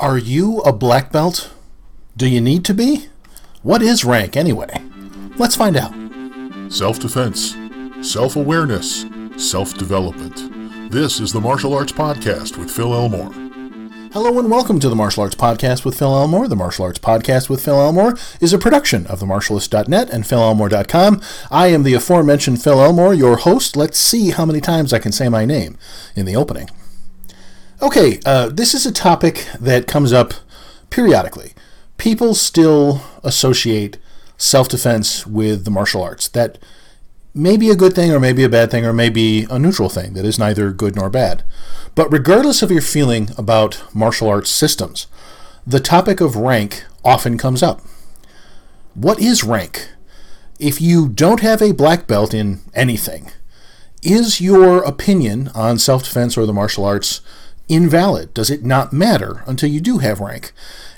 Are 0.00 0.16
you 0.16 0.60
a 0.60 0.72
black 0.72 1.10
belt? 1.10 1.50
Do 2.16 2.28
you 2.28 2.40
need 2.40 2.64
to 2.66 2.72
be? 2.74 3.06
What 3.62 3.82
is 3.82 4.04
rank 4.04 4.36
anyway? 4.36 4.80
Let's 5.38 5.56
find 5.56 5.76
out. 5.76 5.92
Self 6.72 7.00
defense, 7.00 7.56
self 8.00 8.36
awareness, 8.36 9.06
self 9.36 9.76
development. 9.76 10.92
This 10.92 11.18
is 11.18 11.32
the 11.32 11.40
Martial 11.40 11.74
Arts 11.74 11.90
Podcast 11.90 12.56
with 12.58 12.70
Phil 12.70 12.94
Elmore. 12.94 13.32
Hello 14.12 14.38
and 14.38 14.48
welcome 14.48 14.78
to 14.78 14.88
the 14.88 14.94
Martial 14.94 15.24
Arts 15.24 15.34
Podcast 15.34 15.84
with 15.84 15.98
Phil 15.98 16.14
Elmore. 16.14 16.46
The 16.46 16.54
Martial 16.54 16.84
Arts 16.84 17.00
Podcast 17.00 17.48
with 17.48 17.64
Phil 17.64 17.80
Elmore 17.80 18.16
is 18.40 18.52
a 18.52 18.58
production 18.58 19.04
of 19.08 19.18
themartialist.net 19.18 20.10
and 20.10 20.22
philelmore.com. 20.22 21.20
I 21.50 21.66
am 21.68 21.82
the 21.82 21.94
aforementioned 21.94 22.62
Phil 22.62 22.80
Elmore, 22.80 23.14
your 23.14 23.38
host. 23.38 23.76
Let's 23.76 23.98
see 23.98 24.30
how 24.30 24.46
many 24.46 24.60
times 24.60 24.92
I 24.92 25.00
can 25.00 25.10
say 25.10 25.28
my 25.28 25.44
name 25.44 25.76
in 26.14 26.24
the 26.24 26.36
opening. 26.36 26.70
Okay, 27.80 28.18
uh, 28.26 28.48
this 28.48 28.74
is 28.74 28.86
a 28.86 28.92
topic 28.92 29.46
that 29.60 29.86
comes 29.86 30.12
up 30.12 30.34
periodically. 30.90 31.52
People 31.96 32.34
still 32.34 33.02
associate 33.22 33.98
self 34.36 34.68
defense 34.68 35.24
with 35.28 35.64
the 35.64 35.70
martial 35.70 36.02
arts. 36.02 36.26
That 36.26 36.58
may 37.34 37.56
be 37.56 37.70
a 37.70 37.76
good 37.76 37.94
thing, 37.94 38.10
or 38.10 38.18
maybe 38.18 38.42
a 38.42 38.48
bad 38.48 38.72
thing, 38.72 38.84
or 38.84 38.92
maybe 38.92 39.46
a 39.48 39.60
neutral 39.60 39.88
thing 39.88 40.14
that 40.14 40.24
is 40.24 40.40
neither 40.40 40.72
good 40.72 40.96
nor 40.96 41.08
bad. 41.08 41.44
But 41.94 42.12
regardless 42.12 42.62
of 42.62 42.72
your 42.72 42.82
feeling 42.82 43.30
about 43.38 43.80
martial 43.94 44.28
arts 44.28 44.50
systems, 44.50 45.06
the 45.64 45.78
topic 45.78 46.20
of 46.20 46.34
rank 46.34 46.84
often 47.04 47.38
comes 47.38 47.62
up. 47.62 47.80
What 48.94 49.20
is 49.20 49.44
rank? 49.44 49.88
If 50.58 50.80
you 50.80 51.08
don't 51.08 51.40
have 51.40 51.62
a 51.62 51.72
black 51.72 52.08
belt 52.08 52.34
in 52.34 52.58
anything, 52.74 53.30
is 54.02 54.40
your 54.40 54.82
opinion 54.82 55.52
on 55.54 55.78
self 55.78 56.02
defense 56.02 56.36
or 56.36 56.44
the 56.44 56.52
martial 56.52 56.84
arts 56.84 57.20
invalid? 57.68 58.34
Does 58.34 58.50
it 58.50 58.64
not 58.64 58.92
matter 58.92 59.42
until 59.46 59.68
you 59.70 59.80
do 59.80 59.98
have 59.98 60.20
rank? 60.20 60.52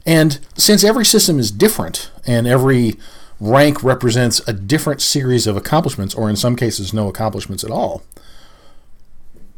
And 0.07 0.39
since 0.57 0.85
every 0.85 1.05
system 1.05 1.39
is 1.39 1.51
different 1.51 2.11
and 2.27 2.47
every 2.47 2.95
rank 3.41 3.83
represents 3.83 4.41
a 4.47 4.53
different 4.53 5.01
series 5.01 5.47
of 5.47 5.57
accomplishments, 5.57 6.15
or 6.15 6.29
in 6.29 6.37
some 6.37 6.57
cases, 6.57 6.93
no 6.93 7.09
accomplishments 7.09 7.65
at 7.65 7.71
all, 7.71 8.03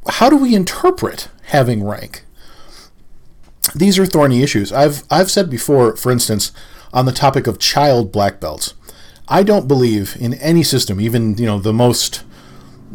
how 0.08 0.30
do 0.30 0.36
we 0.36 0.54
interpret 0.54 1.28
having 1.44 1.84
rank? 1.84 2.24
These 3.74 3.98
are 3.98 4.06
thorny 4.06 4.42
issues. 4.42 4.72
I've 4.72 5.04
I've 5.10 5.30
said 5.30 5.48
before, 5.48 5.96
for 5.96 6.10
instance, 6.10 6.52
on 6.92 7.06
the 7.06 7.12
topic 7.12 7.46
of 7.46 7.58
child 7.58 8.10
black 8.12 8.40
belts, 8.40 8.74
I 9.28 9.42
don't 9.42 9.68
believe 9.68 10.16
in 10.18 10.34
any 10.34 10.62
system, 10.62 11.00
even 11.00 11.36
you 11.38 11.46
know 11.46 11.58
the 11.58 11.72
most 11.72 12.24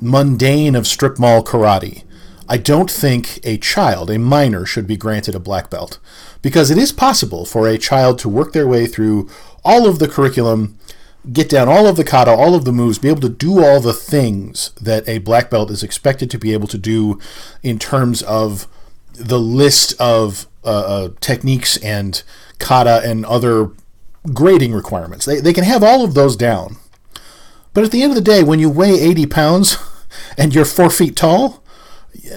mundane 0.02 0.76
of 0.76 0.86
strip 0.86 1.18
mall 1.18 1.44
karate. 1.44 2.04
I 2.50 2.58
don't 2.58 2.90
think 2.90 3.40
a 3.44 3.58
child, 3.58 4.10
a 4.10 4.18
minor, 4.18 4.66
should 4.66 4.88
be 4.88 4.98
granted 4.98 5.36
a 5.36 5.40
black 5.40 5.70
belt 5.70 6.00
because 6.42 6.72
it 6.72 6.78
is 6.78 6.92
possible 6.92 7.46
for 7.46 7.68
a 7.68 7.78
child 7.78 8.20
to 8.20 8.30
work 8.30 8.54
their 8.54 8.68
way 8.68 8.88
through 8.88 9.30
all 9.66 9.88
of 9.88 10.00
the 10.00 10.08
curriculum, 10.08 10.78
get 11.32 11.50
down 11.50 11.68
all 11.68 11.88
of 11.88 11.98
the 11.98 12.04
kata, 12.04 12.32
all 12.32 12.56
of 12.56 12.64
the 12.64 12.72
moves, 12.72 13.00
be 13.00 13.10
able 13.10 13.22
to 13.22 13.30
do 13.30 13.64
all 13.64 13.82
the 13.82 13.94
things 13.94 14.72
that 14.82 15.08
a 15.10 15.18
black 15.20 15.50
belt 15.50 15.70
is 15.70 15.84
expected 15.84 16.32
to 16.32 16.40
be 16.40 16.54
able 16.54 16.68
to 16.68 16.78
do 16.78 17.20
in 17.64 17.78
terms 17.78 18.22
of 18.24 18.68
the 19.14 19.40
list 19.40 19.94
of 20.00 20.48
uh, 20.64 20.68
uh, 20.68 21.10
techniques 21.20 21.76
and 21.78 22.24
kata 22.60 23.02
and 23.04 23.26
other 23.26 23.72
grading 24.34 24.74
requirements. 24.74 25.26
They, 25.26 25.40
they 25.40 25.54
can 25.54 25.64
have 25.64 25.84
all 25.84 26.04
of 26.04 26.14
those 26.14 26.36
down. 26.36 26.78
But 27.74 27.84
at 27.84 27.92
the 27.92 28.04
end 28.04 28.12
of 28.12 28.16
the 28.16 28.22
day, 28.22 28.44
when 28.44 28.60
you 28.60 28.70
weigh 28.70 29.00
80 29.00 29.26
pounds 29.28 29.78
and 30.38 30.54
you're 30.54 30.66
four 30.66 30.90
feet 30.90 31.16
tall, 31.16 31.64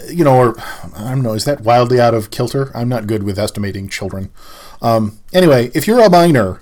you 0.08 0.24
know, 0.24 0.36
or 0.36 0.54
I 0.94 1.10
don't 1.10 1.22
know, 1.22 1.34
is 1.34 1.44
that 1.44 1.62
wildly 1.62 2.00
out 2.00 2.14
of 2.14 2.30
kilter? 2.30 2.70
I'm 2.76 2.88
not 2.88 3.06
good 3.06 3.22
with 3.22 3.38
estimating 3.38 3.88
children. 3.88 4.30
Um, 4.82 5.18
anyway, 5.32 5.70
if 5.74 5.86
you're 5.86 6.00
a 6.00 6.10
minor, 6.10 6.60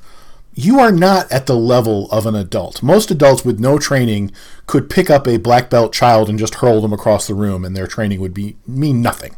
you 0.54 0.80
are 0.80 0.92
not 0.92 1.30
at 1.30 1.46
the 1.46 1.56
level 1.56 2.10
of 2.10 2.26
an 2.26 2.34
adult. 2.34 2.82
Most 2.82 3.10
adults 3.10 3.44
with 3.44 3.60
no 3.60 3.78
training 3.78 4.32
could 4.66 4.90
pick 4.90 5.08
up 5.08 5.26
a 5.26 5.36
black 5.36 5.70
belt 5.70 5.92
child 5.92 6.28
and 6.28 6.38
just 6.38 6.56
hurl 6.56 6.80
them 6.80 6.92
across 6.92 7.26
the 7.26 7.34
room, 7.34 7.64
and 7.64 7.76
their 7.76 7.86
training 7.86 8.20
would 8.20 8.34
be 8.34 8.56
mean 8.66 9.00
nothing. 9.00 9.36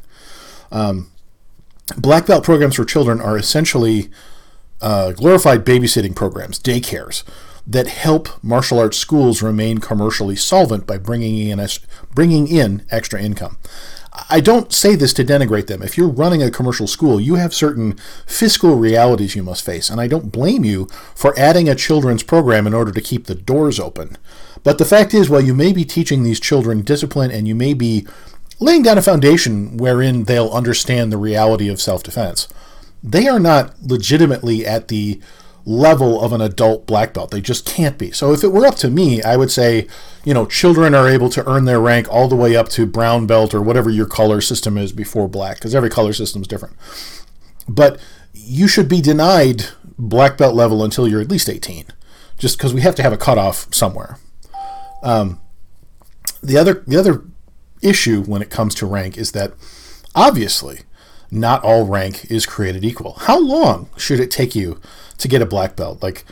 Um, 0.72 1.10
black 1.96 2.26
belt 2.26 2.44
programs 2.44 2.76
for 2.76 2.84
children 2.84 3.20
are 3.20 3.36
essentially 3.36 4.10
uh, 4.80 5.12
glorified 5.12 5.64
babysitting 5.64 6.14
programs, 6.16 6.58
daycares 6.58 7.22
that 7.70 7.86
help 7.86 8.28
martial 8.42 8.80
arts 8.80 8.98
schools 8.98 9.42
remain 9.42 9.78
commercially 9.78 10.34
solvent 10.34 10.88
by 10.88 10.98
bringing 10.98 11.38
in 11.38 11.64
bringing 12.12 12.48
in 12.48 12.84
extra 12.90 13.22
income. 13.22 13.58
I 14.28 14.40
don't 14.40 14.72
say 14.72 14.96
this 14.96 15.12
to 15.14 15.24
denigrate 15.24 15.68
them. 15.68 15.80
If 15.80 15.96
you're 15.96 16.08
running 16.08 16.42
a 16.42 16.50
commercial 16.50 16.88
school, 16.88 17.20
you 17.20 17.36
have 17.36 17.54
certain 17.54 17.92
fiscal 18.26 18.74
realities 18.74 19.36
you 19.36 19.44
must 19.44 19.64
face, 19.64 19.88
and 19.88 20.00
I 20.00 20.08
don't 20.08 20.32
blame 20.32 20.64
you 20.64 20.86
for 21.14 21.38
adding 21.38 21.68
a 21.68 21.76
children's 21.76 22.24
program 22.24 22.66
in 22.66 22.74
order 22.74 22.90
to 22.90 23.00
keep 23.00 23.26
the 23.26 23.36
doors 23.36 23.78
open. 23.78 24.18
But 24.64 24.78
the 24.78 24.84
fact 24.84 25.14
is, 25.14 25.30
while 25.30 25.40
you 25.40 25.54
may 25.54 25.72
be 25.72 25.84
teaching 25.84 26.24
these 26.24 26.40
children 26.40 26.82
discipline 26.82 27.30
and 27.30 27.46
you 27.46 27.54
may 27.54 27.72
be 27.72 28.04
laying 28.58 28.82
down 28.82 28.98
a 28.98 29.02
foundation 29.02 29.76
wherein 29.76 30.24
they'll 30.24 30.50
understand 30.50 31.12
the 31.12 31.16
reality 31.16 31.68
of 31.68 31.80
self 31.80 32.02
defense, 32.02 32.48
they 33.04 33.28
are 33.28 33.40
not 33.40 33.80
legitimately 33.80 34.66
at 34.66 34.88
the 34.88 35.20
level 35.70 36.20
of 36.20 36.32
an 36.32 36.40
adult 36.40 36.84
black 36.84 37.14
belt. 37.14 37.30
They 37.30 37.40
just 37.40 37.64
can't 37.64 37.96
be. 37.96 38.10
So 38.10 38.32
if 38.32 38.42
it 38.42 38.48
were 38.48 38.66
up 38.66 38.74
to 38.76 38.90
me, 38.90 39.22
I 39.22 39.36
would 39.36 39.52
say, 39.52 39.86
you 40.24 40.34
know, 40.34 40.44
children 40.44 40.96
are 40.96 41.08
able 41.08 41.28
to 41.30 41.48
earn 41.48 41.64
their 41.64 41.78
rank 41.78 42.08
all 42.10 42.26
the 42.26 42.34
way 42.34 42.56
up 42.56 42.68
to 42.70 42.86
brown 42.86 43.28
belt 43.28 43.54
or 43.54 43.62
whatever 43.62 43.88
your 43.88 44.06
color 44.06 44.40
system 44.40 44.76
is 44.76 44.92
before 44.92 45.28
black, 45.28 45.56
because 45.56 45.72
every 45.72 45.88
color 45.88 46.12
system 46.12 46.42
is 46.42 46.48
different. 46.48 46.76
But 47.68 48.00
you 48.34 48.66
should 48.66 48.88
be 48.88 49.00
denied 49.00 49.66
black 49.96 50.36
belt 50.36 50.56
level 50.56 50.82
until 50.82 51.06
you're 51.06 51.20
at 51.20 51.30
least 51.30 51.48
18, 51.48 51.86
just 52.36 52.58
because 52.58 52.74
we 52.74 52.80
have 52.80 52.96
to 52.96 53.02
have 53.02 53.12
a 53.12 53.18
cutoff 53.18 53.72
somewhere. 53.72 54.18
Um, 55.04 55.40
the 56.42 56.56
other 56.58 56.82
the 56.86 56.96
other 56.96 57.24
issue 57.80 58.24
when 58.24 58.42
it 58.42 58.50
comes 58.50 58.74
to 58.74 58.86
rank 58.86 59.16
is 59.16 59.32
that 59.32 59.52
obviously 60.16 60.80
not 61.30 61.62
all 61.62 61.86
rank 61.86 62.30
is 62.30 62.46
created 62.46 62.84
equal. 62.84 63.14
How 63.20 63.38
long 63.38 63.88
should 63.96 64.20
it 64.20 64.30
take 64.30 64.54
you 64.54 64.80
to 65.18 65.28
get 65.28 65.42
a 65.42 65.46
black 65.46 65.76
belt? 65.76 66.02
Like, 66.02 66.24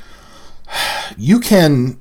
you 1.16 1.40
can 1.40 2.00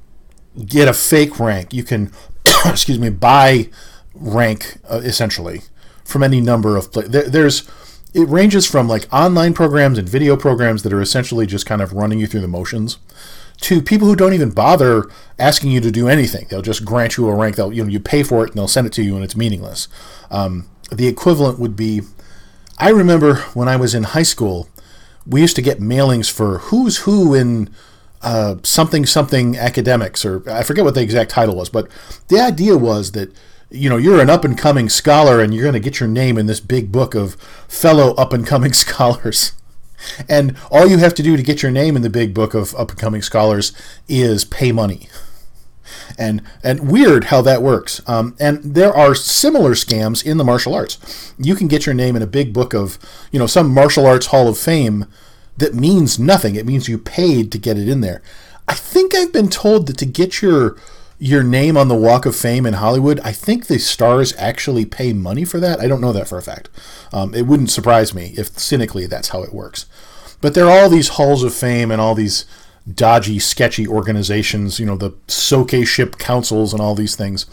get 0.66 0.88
a 0.88 0.94
fake 0.94 1.40
rank. 1.40 1.74
You 1.74 1.84
can, 1.84 2.12
excuse 2.66 3.00
me, 3.00 3.10
buy 3.10 3.70
rank 4.14 4.78
uh, 4.90 5.02
essentially 5.04 5.62
from 6.04 6.24
any 6.24 6.42
number 6.42 6.78
of 6.78 6.92
players. 6.92 7.10
There, 7.10 7.30
there's 7.30 7.70
it 8.14 8.28
ranges 8.30 8.66
from 8.66 8.88
like 8.88 9.06
online 9.14 9.54
programs 9.54 9.98
and 9.98 10.08
video 10.08 10.36
programs 10.36 10.84
that 10.84 10.94
are 10.94 11.02
essentially 11.02 11.46
just 11.46 11.66
kind 11.66 11.82
of 11.82 11.94
running 11.94 12.20
you 12.20 12.26
through 12.26 12.42
the 12.42 12.48
motions 12.48 12.98
to 13.58 13.82
people 13.82 14.08
who 14.08 14.16
don't 14.16 14.34
even 14.34 14.52
bother 14.52 15.10
asking 15.38 15.72
you 15.72 15.82
to 15.82 15.92
do 15.92 16.08
anything. 16.08 16.48
They'll 16.50 16.62
just 16.62 16.86
grant 16.86 17.18
you 17.18 17.28
a 17.28 17.36
rank. 17.36 17.56
They'll 17.56 17.74
you 17.74 17.84
know 17.84 17.90
you 17.90 18.00
pay 18.00 18.24
for 18.24 18.44
it 18.44 18.50
and 18.50 18.58
they'll 18.58 18.68
send 18.68 18.88
it 18.88 18.94
to 18.94 19.04
you 19.04 19.16
and 19.16 19.24
it's 19.24 19.36
meaningless. 19.36 19.88
Um, 20.32 20.70
the 20.92 21.08
equivalent 21.08 21.60
would 21.60 21.76
be 21.76 22.02
I 22.78 22.90
remember 22.90 23.36
when 23.54 23.68
I 23.68 23.76
was 23.76 23.96
in 23.96 24.04
high 24.04 24.24
school, 24.24 24.68
we 25.26 25.42
used 25.42 25.56
to 25.56 25.62
get 25.62 25.80
mailings 25.80 26.32
for 26.32 26.60
who's 26.60 27.00
who 27.00 27.34
in 27.34 27.70
uh, 28.22 28.56
something 28.64 29.06
something 29.06 29.58
academics, 29.58 30.24
or 30.24 30.48
I 30.50 30.64
forget 30.64 30.86
what 30.86 30.94
the 30.94 31.02
exact 31.02 31.32
title 31.32 31.56
was, 31.56 31.70
but 31.70 31.88
the 32.28 32.40
idea 32.40 32.78
was 32.78 33.12
that 33.12 33.32
you 33.70 33.90
know 33.90 33.98
you're 33.98 34.22
an 34.22 34.30
up 34.30 34.46
and 34.46 34.58
coming 34.58 34.90
scholar 34.90 35.42
and 35.42 35.54
you're 35.54 35.64
going 35.64 35.74
to 35.74 35.80
get 35.80 36.00
your 36.00 36.10
name 36.10 36.38
in 36.38 36.46
this 36.46 36.60
big 36.60 36.92
book 36.92 37.16
of 37.16 37.36
fellow 37.68 38.14
up 38.16 38.34
and 38.34 38.46
coming 38.46 38.74
scholars. 38.86 39.54
And 40.30 40.56
all 40.70 40.88
you 40.88 41.00
have 41.00 41.16
to 41.16 41.24
do 41.24 41.36
to 41.36 41.44
get 41.44 41.64
your 41.64 41.72
name 41.72 41.96
in 41.96 42.04
the 42.04 42.10
big 42.10 42.34
book 42.34 42.54
of 42.54 42.76
up 42.76 42.92
and 42.92 43.00
coming 43.00 43.24
scholars 43.24 43.74
is 44.08 44.46
pay 44.46 44.72
money 44.72 45.10
and 46.18 46.42
and 46.64 46.92
weird 46.92 47.26
how 47.26 47.42
that 47.42 47.62
works. 47.62 48.02
Um, 48.08 48.36
and 48.40 48.64
there 48.64 48.94
are 48.94 49.16
similar 49.16 49.72
scams 49.72 50.26
in 50.26 50.38
the 50.38 50.44
martial 50.44 50.74
arts. 50.74 51.34
You 51.38 51.56
can 51.56 51.68
get 51.68 51.86
your 51.86 51.96
name 51.96 52.16
in 52.16 52.22
a 52.22 52.28
big 52.28 52.54
book 52.54 52.74
of 52.74 52.98
you 53.32 53.40
know 53.40 53.48
some 53.48 53.74
martial 53.74 54.06
arts 54.06 54.28
hall 54.28 54.48
of 54.48 54.58
fame 54.58 55.06
that 55.58 55.74
means 55.74 56.20
nothing. 56.20 56.56
It 56.56 56.66
means 56.66 56.88
you 56.88 56.98
paid 56.98 57.52
to 57.52 57.58
get 57.58 57.78
it 57.78 57.90
in 57.90 58.02
there. 58.02 58.22
I 58.68 58.74
think 58.74 59.16
I've 59.16 59.34
been 59.34 59.50
told 59.50 59.88
that 59.88 59.98
to 60.00 60.06
get 60.06 60.42
your 60.42 60.78
your 61.20 61.44
name 61.44 61.76
on 61.78 61.88
the 61.88 61.96
Walk 61.96 62.26
of 62.26 62.36
Fame 62.36 62.66
in 62.66 62.74
Hollywood, 62.74 63.20
I 63.22 63.32
think 63.32 63.66
the 63.66 63.80
stars 63.80 64.34
actually 64.38 64.86
pay 64.86 65.14
money 65.14 65.46
for 65.46 65.60
that. 65.60 65.80
I 65.80 65.88
don't 65.88 66.02
know 66.02 66.14
that 66.14 66.28
for 66.28 66.38
a 66.38 66.44
fact. 66.44 66.70
Um, 67.12 67.34
it 67.34 67.48
wouldn't 67.48 67.72
surprise 67.72 68.14
me 68.14 68.34
if 68.38 68.50
cynically 68.60 69.08
that's 69.08 69.30
how 69.30 69.42
it 69.42 69.54
works. 69.54 69.88
But 70.42 70.54
there 70.54 70.68
are 70.68 70.80
all 70.84 70.90
these 70.90 71.10
halls 71.10 71.44
of 71.44 71.54
fame 71.54 71.90
and 71.90 72.00
all 72.00 72.14
these 72.14 72.46
dodgy, 72.94 73.40
sketchy 73.40 73.88
organizations, 73.88 74.80
you 74.80 74.86
know, 74.86 74.98
the 74.98 75.14
soke 75.28 75.72
ship 75.86 76.18
councils 76.18 76.74
and 76.74 76.82
all 76.82 76.96
these 76.96 77.16
things, 77.16 77.46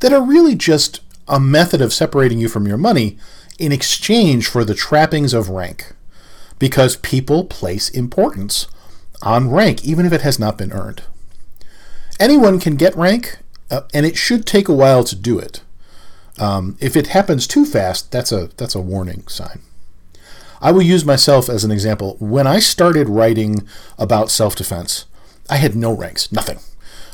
that 0.00 0.12
are 0.12 0.22
really 0.22 0.54
just 0.54 1.00
a 1.26 1.40
method 1.40 1.80
of 1.80 1.92
separating 1.92 2.38
you 2.38 2.48
from 2.48 2.66
your 2.66 2.78
money 2.78 3.18
in 3.58 3.72
exchange 3.72 4.46
for 4.46 4.64
the 4.64 4.74
trappings 4.74 5.34
of 5.34 5.48
rank. 5.48 5.92
Because 6.58 6.96
people 6.96 7.44
place 7.44 7.88
importance 7.88 8.66
on 9.22 9.50
rank, 9.50 9.84
even 9.84 10.06
if 10.06 10.12
it 10.12 10.22
has 10.22 10.38
not 10.38 10.58
been 10.58 10.72
earned. 10.72 11.02
Anyone 12.18 12.58
can 12.58 12.76
get 12.76 12.96
rank, 12.96 13.38
uh, 13.70 13.82
and 13.94 14.04
it 14.04 14.16
should 14.16 14.46
take 14.46 14.68
a 14.68 14.74
while 14.74 15.04
to 15.04 15.14
do 15.14 15.38
it. 15.38 15.62
Um, 16.38 16.76
if 16.80 16.96
it 16.96 17.08
happens 17.08 17.46
too 17.46 17.64
fast, 17.64 18.10
that's 18.10 18.32
a 18.32 18.50
that's 18.56 18.74
a 18.74 18.80
warning 18.80 19.26
sign. 19.28 19.60
I 20.60 20.72
will 20.72 20.82
use 20.82 21.04
myself 21.04 21.48
as 21.48 21.64
an 21.64 21.70
example. 21.70 22.16
When 22.18 22.46
I 22.46 22.58
started 22.58 23.08
writing 23.08 23.66
about 23.98 24.30
self 24.30 24.56
defense, 24.56 25.06
I 25.48 25.56
had 25.56 25.74
no 25.74 25.92
ranks, 25.92 26.30
nothing. 26.32 26.58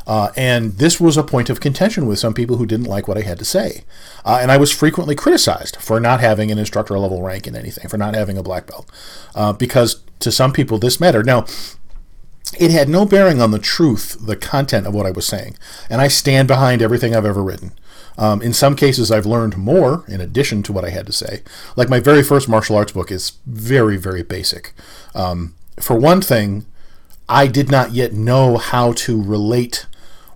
Uh, 0.06 0.30
and 0.36 0.72
this 0.74 1.00
was 1.00 1.16
a 1.16 1.22
point 1.22 1.48
of 1.48 1.60
contention 1.60 2.06
with 2.06 2.18
some 2.18 2.34
people 2.34 2.56
who 2.56 2.66
didn't 2.66 2.86
like 2.86 3.08
what 3.08 3.16
I 3.16 3.22
had 3.22 3.38
to 3.38 3.44
say. 3.44 3.84
Uh, 4.24 4.38
and 4.40 4.52
I 4.52 4.58
was 4.58 4.70
frequently 4.70 5.14
criticized 5.14 5.76
for 5.76 5.98
not 5.98 6.20
having 6.20 6.50
an 6.50 6.58
instructor 6.58 6.98
level 6.98 7.22
rank 7.22 7.46
in 7.46 7.56
anything, 7.56 7.88
for 7.88 7.96
not 7.96 8.14
having 8.14 8.36
a 8.36 8.42
black 8.42 8.66
belt, 8.66 8.90
uh, 9.34 9.52
because 9.52 10.02
to 10.20 10.30
some 10.30 10.52
people 10.52 10.78
this 10.78 11.00
mattered. 11.00 11.26
Now, 11.26 11.46
it 12.58 12.70
had 12.70 12.88
no 12.88 13.04
bearing 13.06 13.40
on 13.40 13.50
the 13.50 13.58
truth, 13.58 14.18
the 14.20 14.36
content 14.36 14.86
of 14.86 14.94
what 14.94 15.06
I 15.06 15.10
was 15.10 15.26
saying. 15.26 15.56
And 15.88 16.00
I 16.00 16.08
stand 16.08 16.48
behind 16.48 16.82
everything 16.82 17.14
I've 17.14 17.24
ever 17.24 17.42
written. 17.42 17.72
Um, 18.16 18.42
in 18.42 18.52
some 18.52 18.76
cases, 18.76 19.10
I've 19.10 19.26
learned 19.26 19.56
more 19.56 20.04
in 20.08 20.20
addition 20.20 20.62
to 20.64 20.72
what 20.72 20.84
I 20.84 20.90
had 20.90 21.06
to 21.06 21.12
say. 21.12 21.42
Like 21.76 21.88
my 21.88 22.00
very 22.00 22.22
first 22.22 22.48
martial 22.48 22.76
arts 22.76 22.92
book 22.92 23.10
is 23.10 23.32
very, 23.46 23.96
very 23.96 24.22
basic. 24.22 24.72
Um, 25.14 25.54
for 25.80 25.96
one 25.96 26.20
thing, 26.20 26.66
I 27.28 27.46
did 27.46 27.70
not 27.70 27.92
yet 27.92 28.12
know 28.12 28.56
how 28.58 28.92
to 28.92 29.20
relate 29.20 29.86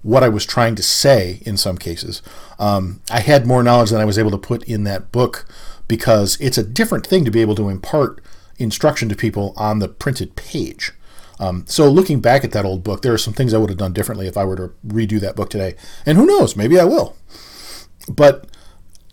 what 0.02 0.22
I 0.22 0.28
was 0.28 0.46
trying 0.46 0.74
to 0.76 0.82
say 0.82 1.40
in 1.44 1.56
some 1.56 1.76
cases. 1.76 2.22
Um, 2.58 3.00
I 3.10 3.20
had 3.20 3.46
more 3.46 3.62
knowledge 3.62 3.90
than 3.90 4.00
I 4.00 4.04
was 4.04 4.18
able 4.18 4.30
to 4.30 4.38
put 4.38 4.62
in 4.64 4.84
that 4.84 5.12
book 5.12 5.46
because 5.86 6.38
it's 6.40 6.58
a 6.58 6.62
different 6.62 7.06
thing 7.06 7.24
to 7.24 7.30
be 7.30 7.40
able 7.40 7.54
to 7.56 7.68
impart 7.68 8.22
instruction 8.58 9.08
to 9.08 9.16
people 9.16 9.54
on 9.56 9.78
the 9.78 9.88
printed 9.88 10.36
page. 10.36 10.92
Um, 11.40 11.64
so 11.66 11.88
looking 11.88 12.20
back 12.20 12.44
at 12.44 12.52
that 12.52 12.64
old 12.64 12.82
book, 12.82 13.02
there 13.02 13.12
are 13.12 13.18
some 13.18 13.34
things 13.34 13.54
I 13.54 13.58
would 13.58 13.70
have 13.70 13.78
done 13.78 13.92
differently 13.92 14.26
if 14.26 14.36
I 14.36 14.44
were 14.44 14.56
to 14.56 14.72
redo 14.86 15.20
that 15.20 15.36
book 15.36 15.50
today. 15.50 15.74
And 16.04 16.18
who 16.18 16.26
knows, 16.26 16.56
maybe 16.56 16.78
I 16.78 16.84
will. 16.84 17.16
But 18.08 18.46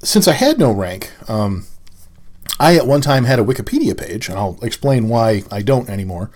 since 0.03 0.27
I 0.27 0.33
had 0.33 0.59
no 0.59 0.71
rank, 0.71 1.11
um, 1.27 1.65
I 2.59 2.75
at 2.75 2.87
one 2.87 3.01
time 3.01 3.25
had 3.25 3.39
a 3.39 3.43
Wikipedia 3.43 3.97
page, 3.97 4.29
and 4.29 4.37
I'll 4.37 4.57
explain 4.61 5.09
why 5.09 5.43
I 5.51 5.61
don't 5.61 5.89
anymore. 5.89 6.31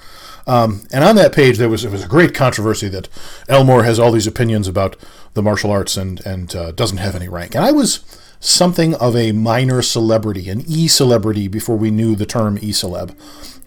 Um, 0.48 0.88
and 0.92 1.04
on 1.04 1.16
that 1.16 1.34
page, 1.34 1.58
there 1.58 1.70
was 1.70 1.86
it 1.86 1.92
was 1.92 2.04
a 2.04 2.08
great 2.08 2.34
controversy 2.34 2.90
that 2.90 3.08
Elmore 3.48 3.84
has 3.84 4.00
all 4.00 4.12
these 4.12 4.28
opinions 4.28 4.68
about 4.68 4.98
the 5.34 5.42
martial 5.42 5.72
arts 5.72 5.96
and 5.96 6.26
and 6.26 6.56
uh, 6.56 6.72
doesn't 6.72 6.98
have 6.98 7.16
any 7.16 7.30
rank. 7.30 7.56
And 7.56 7.64
I 7.64 7.72
was 7.72 8.04
something 8.40 8.96
of 8.96 9.16
a 9.16 9.32
minor 9.32 9.82
celebrity, 9.82 10.50
an 10.50 10.64
e-celebrity 10.68 11.48
before 11.48 11.76
we 11.76 11.92
knew 11.92 12.16
the 12.16 12.26
term 12.26 12.58
e-celeb, 12.62 13.14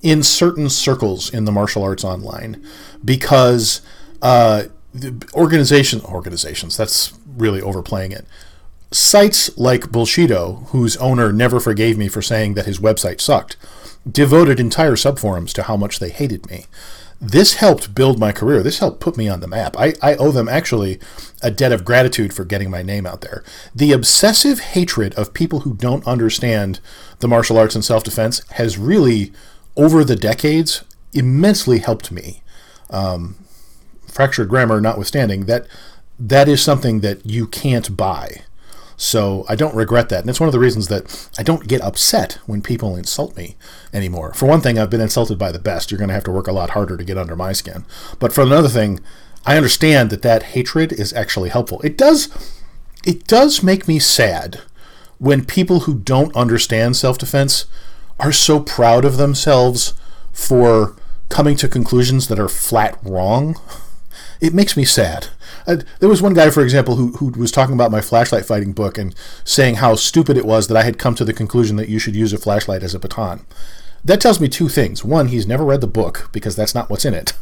in 0.03 0.23
certain 0.23 0.69
circles 0.69 1.33
in 1.33 1.45
the 1.45 1.53
martial 1.53 1.85
arts 1.85 2.05
online, 2.05 2.63
because 3.05 3.81
uh, 4.23 4.65
organization 5.35 6.01
organizations 6.03 6.77
that's 6.77 7.13
really 7.37 7.63
overplaying 7.63 8.13
it 8.13 8.27
sites 8.95 9.57
like 9.57 9.91
Bullshido, 9.91 10.69
whose 10.69 10.97
owner 10.99 11.33
never 11.33 11.61
forgave 11.61 11.99
me 11.99 12.09
for 12.09 12.23
saying 12.23 12.55
that 12.55 12.67
his 12.67 12.79
website 12.79 13.21
sucked, 13.21 13.57
devoted 14.11 14.59
entire 14.61 14.97
subforums 14.97 15.53
to 15.53 15.65
how 15.65 15.77
much 15.77 15.99
they 15.99 16.11
hated 16.11 16.49
me. 16.51 16.67
This 17.21 17.55
helped 17.55 17.95
build 17.95 18.19
my 18.19 18.33
career. 18.33 18.65
This 18.65 18.81
helped 18.81 18.99
put 18.99 19.17
me 19.17 19.29
on 19.29 19.39
the 19.39 19.47
map. 19.47 19.77
I, 19.79 19.95
I 20.03 20.17
owe 20.17 20.33
them 20.33 20.49
actually 20.49 20.99
a 21.41 21.53
debt 21.53 21.71
of 21.71 21.85
gratitude 21.85 22.35
for 22.35 22.45
getting 22.45 22.69
my 22.69 22.83
name 22.83 23.07
out 23.07 23.21
there. 23.21 23.45
The 23.73 23.93
obsessive 23.93 24.59
hatred 24.59 25.15
of 25.15 25.33
people 25.33 25.61
who 25.61 25.75
don't 25.75 26.05
understand 26.05 26.81
the 27.21 27.29
martial 27.29 27.59
arts 27.59 27.77
and 27.77 27.85
self 27.85 28.03
defense 28.03 28.43
has 28.53 28.77
really, 28.77 29.33
over 29.77 30.03
the 30.03 30.17
decades, 30.17 30.83
immensely 31.13 31.79
helped 31.79 32.11
me. 32.11 32.43
Um, 32.91 33.37
fractured 34.09 34.49
grammar 34.49 34.81
notwithstanding, 34.81 35.47
that 35.47 35.69
that 36.19 36.49
is 36.49 36.61
something 36.61 37.01
that 37.01 37.25
you 37.25 37.47
can't 37.47 37.97
buy. 37.97 38.43
So 39.03 39.45
I 39.49 39.57
don't 39.57 39.75
regret 39.75 40.11
that. 40.11 40.21
And 40.21 40.31
it's 40.31 40.39
one 40.39 40.49
of 40.49 40.53
the 40.53 40.61
reasons 40.61 40.87
that 40.87 41.29
I 41.37 41.43
don't 41.43 41.67
get 41.67 41.81
upset 41.81 42.39
when 42.47 42.63
people 42.63 42.95
insult 42.95 43.37
me 43.37 43.57
anymore. 43.93 44.33
For 44.33 44.47
one 44.47 44.61
thing, 44.61 44.79
I've 44.79 44.91
been 44.91 45.01
insulted 45.01 45.41
by 45.41 45.51
the 45.51 45.59
best. 45.59 45.91
You're 45.91 45.99
going 45.99 46.07
to 46.07 46.15
have 46.15 46.23
to 46.23 46.31
work 46.31 46.47
a 46.47 46.53
lot 46.53 46.71
harder 46.71 46.97
to 46.97 47.03
get 47.03 47.19
under 47.19 47.35
my 47.35 47.53
skin. 47.53 47.85
But 48.21 48.33
for 48.33 48.43
another 48.43 48.69
thing, 48.69 49.01
I 49.45 49.57
understand 49.57 50.11
that 50.11 50.23
that 50.23 50.45
hatred 50.55 50.93
is 50.93 51.13
actually 51.15 51.49
helpful. 51.49 51.81
It 51.83 51.99
does 51.99 52.29
it 53.05 53.27
does 53.27 53.65
make 53.65 53.89
me 53.89 53.99
sad 53.99 54.61
when 55.19 55.45
people 55.47 55.81
who 55.81 55.99
don't 55.99 56.37
understand 56.37 56.97
self-defense 56.97 57.67
are 58.21 58.31
so 58.31 58.61
proud 58.61 59.05
of 59.05 59.17
themselves 59.17 59.95
for 60.33 60.95
coming 61.29 61.57
to 61.57 61.67
conclusions 61.67 62.29
that 62.29 62.39
are 62.39 62.49
flat 62.49 63.01
wrong. 63.03 63.57
It 64.41 64.55
makes 64.55 64.77
me 64.77 64.85
sad 64.85 65.27
uh, 65.67 65.77
there 66.01 66.09
was 66.09 66.23
one 66.23 66.35
guy, 66.35 66.51
for 66.51 66.63
example, 66.63 66.97
who, 66.97 67.13
who 67.13 67.31
was 67.39 67.53
talking 67.53 67.75
about 67.75 67.91
my 67.91 68.01
flashlight 68.01 68.45
fighting 68.45 68.73
book 68.73 68.99
and 68.99 69.15
saying 69.45 69.77
how 69.77 69.95
stupid 69.95 70.37
it 70.37 70.45
was 70.45 70.69
that 70.69 70.77
I 70.77 70.83
had 70.83 70.99
come 70.99 71.15
to 71.17 71.25
the 71.25 71.33
conclusion 71.33 71.77
that 71.77 71.89
you 71.89 71.99
should 71.99 72.17
use 72.17 72.33
a 72.33 72.39
flashlight 72.39 72.83
as 72.83 72.95
a 72.95 72.99
baton. 72.99 73.45
That 74.05 74.21
tells 74.21 74.41
me 74.41 74.49
two 74.49 74.69
things. 74.69 75.05
One, 75.05 75.29
he's 75.29 75.47
never 75.47 75.65
read 75.65 75.81
the 75.81 75.87
book 75.87 76.29
because 76.33 76.57
that's 76.57 76.75
not 76.75 76.91
what's 76.91 77.05
in 77.05 77.15
it. 77.15 77.35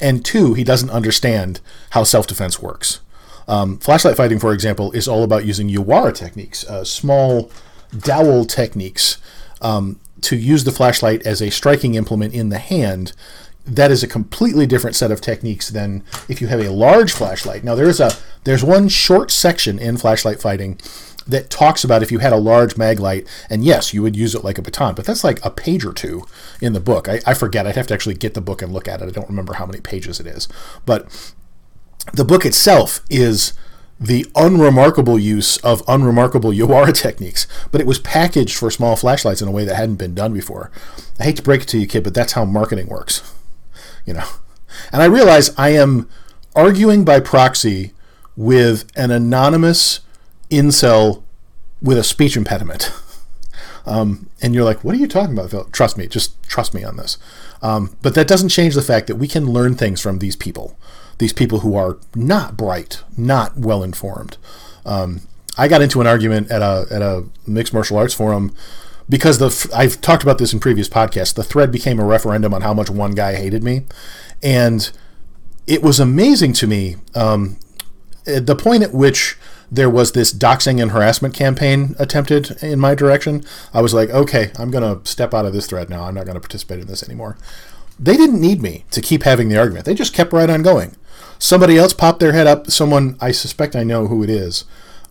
And 0.00 0.24
two, 0.24 0.54
he 0.54 0.64
doesn't 0.64 0.90
understand 0.90 1.60
how 1.90 2.04
self 2.04 2.26
defense 2.26 2.60
works. 2.60 3.00
Um, 3.48 3.78
flashlight 3.78 4.16
fighting, 4.16 4.38
for 4.38 4.52
example, 4.52 4.92
is 4.92 5.08
all 5.08 5.24
about 5.24 5.44
using 5.44 5.68
Yawara 5.68 6.14
techniques, 6.14 6.64
uh, 6.64 6.84
small 6.84 7.50
dowel 7.96 8.44
techniques, 8.44 9.18
um, 9.60 9.98
to 10.22 10.36
use 10.36 10.64
the 10.64 10.72
flashlight 10.72 11.26
as 11.26 11.42
a 11.42 11.50
striking 11.50 11.94
implement 11.94 12.32
in 12.32 12.48
the 12.48 12.58
hand 12.58 13.12
that 13.64 13.90
is 13.90 14.02
a 14.02 14.08
completely 14.08 14.66
different 14.66 14.96
set 14.96 15.10
of 15.10 15.20
techniques 15.20 15.68
than 15.68 16.02
if 16.28 16.40
you 16.40 16.48
have 16.48 16.60
a 16.60 16.70
large 16.70 17.12
flashlight. 17.12 17.62
Now 17.62 17.74
there's 17.74 18.00
a 18.00 18.12
there's 18.44 18.64
one 18.64 18.88
short 18.88 19.30
section 19.30 19.78
in 19.78 19.96
flashlight 19.96 20.40
fighting 20.40 20.78
that 21.26 21.50
talks 21.50 21.84
about 21.84 22.02
if 22.02 22.10
you 22.10 22.18
had 22.18 22.32
a 22.32 22.36
large 22.36 22.76
mag 22.76 22.98
light, 22.98 23.26
and 23.48 23.64
yes, 23.64 23.94
you 23.94 24.02
would 24.02 24.16
use 24.16 24.34
it 24.34 24.42
like 24.42 24.58
a 24.58 24.62
baton, 24.62 24.94
but 24.94 25.04
that's 25.04 25.22
like 25.22 25.44
a 25.44 25.50
page 25.50 25.84
or 25.84 25.92
two 25.92 26.24
in 26.60 26.72
the 26.72 26.80
book. 26.80 27.08
I, 27.08 27.20
I 27.24 27.34
forget. 27.34 27.66
I'd 27.66 27.76
have 27.76 27.86
to 27.88 27.94
actually 27.94 28.16
get 28.16 28.34
the 28.34 28.40
book 28.40 28.62
and 28.62 28.72
look 28.72 28.88
at 28.88 29.00
it. 29.00 29.06
I 29.06 29.10
don't 29.10 29.28
remember 29.28 29.54
how 29.54 29.66
many 29.66 29.80
pages 29.80 30.18
it 30.18 30.26
is. 30.26 30.48
But 30.84 31.32
the 32.12 32.24
book 32.24 32.44
itself 32.44 33.00
is 33.08 33.52
the 34.00 34.26
unremarkable 34.34 35.16
use 35.16 35.58
of 35.58 35.84
unremarkable 35.86 36.50
Yawara 36.52 36.92
techniques, 36.92 37.46
but 37.70 37.80
it 37.80 37.86
was 37.86 38.00
packaged 38.00 38.56
for 38.56 38.72
small 38.72 38.96
flashlights 38.96 39.40
in 39.40 39.46
a 39.46 39.52
way 39.52 39.64
that 39.64 39.76
hadn't 39.76 39.96
been 39.96 40.16
done 40.16 40.34
before. 40.34 40.72
I 41.20 41.24
hate 41.24 41.36
to 41.36 41.42
break 41.42 41.62
it 41.62 41.68
to 41.68 41.78
you, 41.78 41.86
kid, 41.86 42.02
but 42.02 42.14
that's 42.14 42.32
how 42.32 42.44
marketing 42.44 42.88
works 42.88 43.31
you 44.06 44.14
know. 44.14 44.26
And 44.92 45.02
I 45.02 45.06
realize 45.06 45.56
I 45.58 45.70
am 45.70 46.08
arguing 46.54 47.04
by 47.04 47.20
proxy 47.20 47.92
with 48.36 48.90
an 48.96 49.10
anonymous 49.10 50.00
incel 50.50 51.22
with 51.80 51.98
a 51.98 52.04
speech 52.04 52.36
impediment. 52.36 52.92
Um, 53.86 54.30
and 54.40 54.54
you're 54.54 54.64
like, 54.64 54.84
what 54.84 54.94
are 54.94 54.98
you 54.98 55.08
talking 55.08 55.36
about, 55.36 55.50
Phil? 55.50 55.64
Trust 55.72 55.98
me, 55.98 56.06
just 56.06 56.40
trust 56.44 56.74
me 56.74 56.84
on 56.84 56.96
this. 56.96 57.18
Um, 57.62 57.96
but 58.02 58.14
that 58.14 58.28
doesn't 58.28 58.50
change 58.50 58.74
the 58.74 58.82
fact 58.82 59.06
that 59.08 59.16
we 59.16 59.28
can 59.28 59.46
learn 59.46 59.74
things 59.74 60.00
from 60.00 60.18
these 60.18 60.36
people, 60.36 60.78
these 61.18 61.32
people 61.32 61.60
who 61.60 61.76
are 61.76 61.98
not 62.14 62.56
bright, 62.56 63.02
not 63.16 63.56
well 63.56 63.82
informed. 63.82 64.36
Um, 64.84 65.22
I 65.58 65.68
got 65.68 65.82
into 65.82 66.00
an 66.00 66.06
argument 66.06 66.50
at 66.50 66.62
a 66.62 66.86
at 66.90 67.02
a 67.02 67.24
mixed 67.46 67.74
martial 67.74 67.98
arts 67.98 68.14
forum 68.14 68.54
because 69.08 69.38
the 69.38 69.70
I've 69.74 70.00
talked 70.00 70.22
about 70.22 70.38
this 70.38 70.52
in 70.52 70.60
previous 70.60 70.88
podcasts. 70.88 71.34
The 71.34 71.44
thread 71.44 71.70
became 71.72 71.98
a 71.98 72.04
referendum 72.04 72.54
on 72.54 72.62
how 72.62 72.74
much 72.74 72.90
one 72.90 73.12
guy 73.12 73.34
hated 73.34 73.62
me, 73.62 73.84
and 74.42 74.90
it 75.66 75.82
was 75.82 76.00
amazing 76.00 76.52
to 76.54 76.66
me 76.66 76.96
um, 77.14 77.58
at 78.26 78.46
the 78.46 78.56
point 78.56 78.82
at 78.82 78.92
which 78.92 79.36
there 79.70 79.88
was 79.88 80.12
this 80.12 80.34
doxing 80.34 80.82
and 80.82 80.90
harassment 80.90 81.34
campaign 81.34 81.96
attempted 81.98 82.62
in 82.62 82.78
my 82.78 82.94
direction. 82.94 83.42
I 83.72 83.80
was 83.80 83.94
like, 83.94 84.10
okay, 84.10 84.52
I'm 84.58 84.70
going 84.70 84.84
to 85.00 85.10
step 85.10 85.32
out 85.32 85.46
of 85.46 85.54
this 85.54 85.66
thread 85.66 85.88
now. 85.88 86.04
I'm 86.04 86.14
not 86.14 86.26
going 86.26 86.34
to 86.34 86.40
participate 86.40 86.80
in 86.80 86.88
this 86.88 87.02
anymore. 87.02 87.38
They 87.98 88.16
didn't 88.16 88.40
need 88.40 88.60
me 88.60 88.84
to 88.90 89.00
keep 89.00 89.22
having 89.22 89.48
the 89.48 89.56
argument. 89.56 89.86
They 89.86 89.94
just 89.94 90.12
kept 90.12 90.32
right 90.32 90.50
on 90.50 90.62
going. 90.62 90.94
Somebody 91.38 91.78
else 91.78 91.94
popped 91.94 92.20
their 92.20 92.32
head 92.32 92.46
up. 92.46 92.70
Someone 92.70 93.16
I 93.20 93.30
suspect 93.30 93.74
I 93.74 93.82
know 93.82 94.08
who 94.08 94.22
it 94.22 94.28
is. 94.28 94.64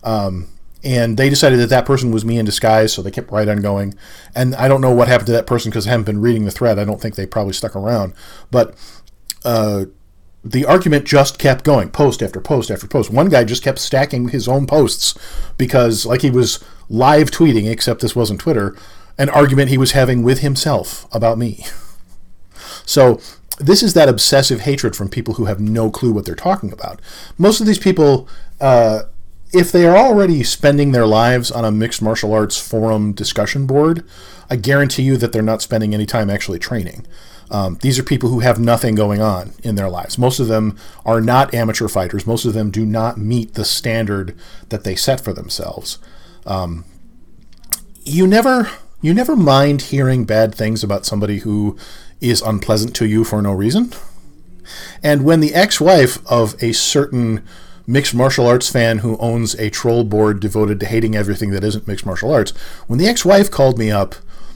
Um, 0.04 0.48
and 0.84 1.16
they 1.16 1.28
decided 1.28 1.58
that 1.60 1.68
that 1.70 1.86
person 1.86 2.10
was 2.10 2.24
me 2.24 2.38
in 2.38 2.44
disguise, 2.44 2.92
so 2.92 3.02
they 3.02 3.10
kept 3.10 3.30
right 3.30 3.48
on 3.48 3.58
going. 3.58 3.94
And 4.34 4.54
I 4.56 4.68
don't 4.68 4.80
know 4.80 4.92
what 4.92 5.08
happened 5.08 5.26
to 5.26 5.32
that 5.32 5.46
person 5.46 5.70
because 5.70 5.86
I 5.86 5.90
haven't 5.90 6.06
been 6.06 6.20
reading 6.20 6.44
the 6.44 6.50
thread. 6.50 6.78
I 6.78 6.84
don't 6.84 7.00
think 7.00 7.14
they 7.14 7.26
probably 7.26 7.52
stuck 7.52 7.76
around, 7.76 8.14
but 8.50 8.74
uh, 9.44 9.86
the 10.44 10.64
argument 10.64 11.04
just 11.04 11.38
kept 11.38 11.64
going, 11.64 11.90
post 11.90 12.22
after 12.22 12.40
post 12.40 12.70
after 12.70 12.88
post. 12.88 13.10
One 13.10 13.28
guy 13.28 13.44
just 13.44 13.62
kept 13.62 13.78
stacking 13.78 14.28
his 14.28 14.48
own 14.48 14.66
posts 14.66 15.16
because, 15.56 16.04
like, 16.04 16.22
he 16.22 16.30
was 16.30 16.62
live 16.88 17.30
tweeting, 17.30 17.70
except 17.70 18.00
this 18.00 18.16
wasn't 18.16 18.40
Twitter, 18.40 18.76
an 19.18 19.28
argument 19.28 19.68
he 19.68 19.78
was 19.78 19.92
having 19.92 20.22
with 20.22 20.40
himself 20.40 21.06
about 21.12 21.38
me. 21.38 21.64
So 22.84 23.20
this 23.58 23.80
is 23.80 23.94
that 23.94 24.08
obsessive 24.08 24.62
hatred 24.62 24.96
from 24.96 25.08
people 25.08 25.34
who 25.34 25.44
have 25.44 25.60
no 25.60 25.88
clue 25.88 26.12
what 26.12 26.24
they're 26.24 26.34
talking 26.34 26.72
about. 26.72 27.00
Most 27.38 27.60
of 27.60 27.66
these 27.66 27.78
people. 27.78 28.28
Uh, 28.60 29.02
if 29.52 29.70
they 29.70 29.86
are 29.86 29.96
already 29.96 30.42
spending 30.42 30.92
their 30.92 31.06
lives 31.06 31.50
on 31.50 31.64
a 31.64 31.70
mixed 31.70 32.02
martial 32.02 32.32
arts 32.32 32.58
forum 32.58 33.12
discussion 33.12 33.66
board, 33.66 34.04
I 34.48 34.56
guarantee 34.56 35.02
you 35.02 35.16
that 35.18 35.32
they're 35.32 35.42
not 35.42 35.62
spending 35.62 35.94
any 35.94 36.06
time 36.06 36.30
actually 36.30 36.58
training. 36.58 37.06
Um, 37.50 37.78
these 37.82 37.98
are 37.98 38.02
people 38.02 38.30
who 38.30 38.40
have 38.40 38.58
nothing 38.58 38.94
going 38.94 39.20
on 39.20 39.52
in 39.62 39.74
their 39.74 39.90
lives. 39.90 40.16
Most 40.16 40.40
of 40.40 40.48
them 40.48 40.78
are 41.04 41.20
not 41.20 41.52
amateur 41.52 41.86
fighters. 41.88 42.26
Most 42.26 42.46
of 42.46 42.54
them 42.54 42.70
do 42.70 42.86
not 42.86 43.18
meet 43.18 43.54
the 43.54 43.64
standard 43.64 44.34
that 44.70 44.84
they 44.84 44.96
set 44.96 45.20
for 45.20 45.34
themselves. 45.34 45.98
Um, 46.46 46.84
you 48.04 48.26
never, 48.26 48.70
You 49.02 49.12
never 49.12 49.34
mind 49.34 49.82
hearing 49.82 50.24
bad 50.24 50.54
things 50.54 50.84
about 50.84 51.04
somebody 51.04 51.38
who 51.38 51.76
is 52.20 52.40
unpleasant 52.40 52.94
to 52.96 53.04
you 53.04 53.24
for 53.24 53.42
no 53.42 53.52
reason. 53.52 53.92
And 55.02 55.24
when 55.24 55.40
the 55.40 55.54
ex 55.54 55.80
wife 55.80 56.24
of 56.30 56.54
a 56.62 56.72
certain 56.72 57.44
mixed 57.86 58.14
martial 58.14 58.46
arts 58.46 58.70
fan 58.70 58.98
who 58.98 59.16
owns 59.18 59.54
a 59.54 59.70
troll 59.70 60.04
board 60.04 60.40
devoted 60.40 60.80
to 60.80 60.86
hating 60.86 61.14
everything 61.14 61.50
that 61.50 61.64
isn't 61.64 61.88
mixed 61.88 62.06
martial 62.06 62.32
arts, 62.32 62.52
when 62.86 62.98
the 62.98 63.06
ex 63.06 63.24
wife 63.24 63.50
called 63.50 63.78
me 63.78 63.90
up 63.90 64.14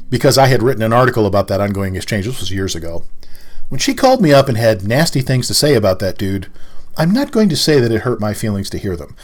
because 0.09 0.38
I 0.38 0.47
had 0.47 0.62
written 0.62 0.83
an 0.83 0.92
article 0.92 1.26
about 1.26 1.49
that 1.49 1.61
ongoing 1.61 1.97
exchange, 1.97 2.26
this 2.26 2.40
was 2.40 2.50
years 2.50 2.75
ago, 2.75 3.04
when 3.68 3.80
she 3.80 3.95
called 3.95 4.23
me 4.23 4.33
up 4.33 4.49
and 4.49 4.56
had 4.56 4.87
nasty 4.87 5.21
things 5.21 5.49
to 5.49 5.54
say 5.54 5.75
about 5.75 5.99
that 5.99 6.18
dude, 6.18 6.47
I'm 6.97 7.12
not 7.12 7.33
going 7.33 7.49
to 7.49 7.56
say 7.56 7.80
that 7.80 7.92
it 7.92 8.02
hurt 8.02 8.21
my 8.21 8.33
feelings 8.33 8.71
to 8.71 8.78
hear 8.78 8.97
them. 8.97 9.16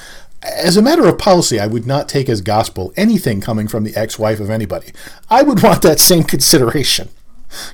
As 0.42 0.76
a 0.76 0.82
matter 0.82 1.06
of 1.06 1.18
policy, 1.18 1.60
I 1.60 1.68
would 1.68 1.86
not 1.86 2.08
take 2.08 2.28
as 2.28 2.40
gospel 2.40 2.92
anything 2.96 3.40
coming 3.40 3.68
from 3.68 3.84
the 3.84 3.94
ex 3.94 4.18
wife 4.18 4.40
of 4.40 4.50
anybody. 4.50 4.92
I 5.30 5.42
would 5.42 5.62
want 5.62 5.82
that 5.82 6.00
same 6.00 6.24
consideration. 6.24 7.08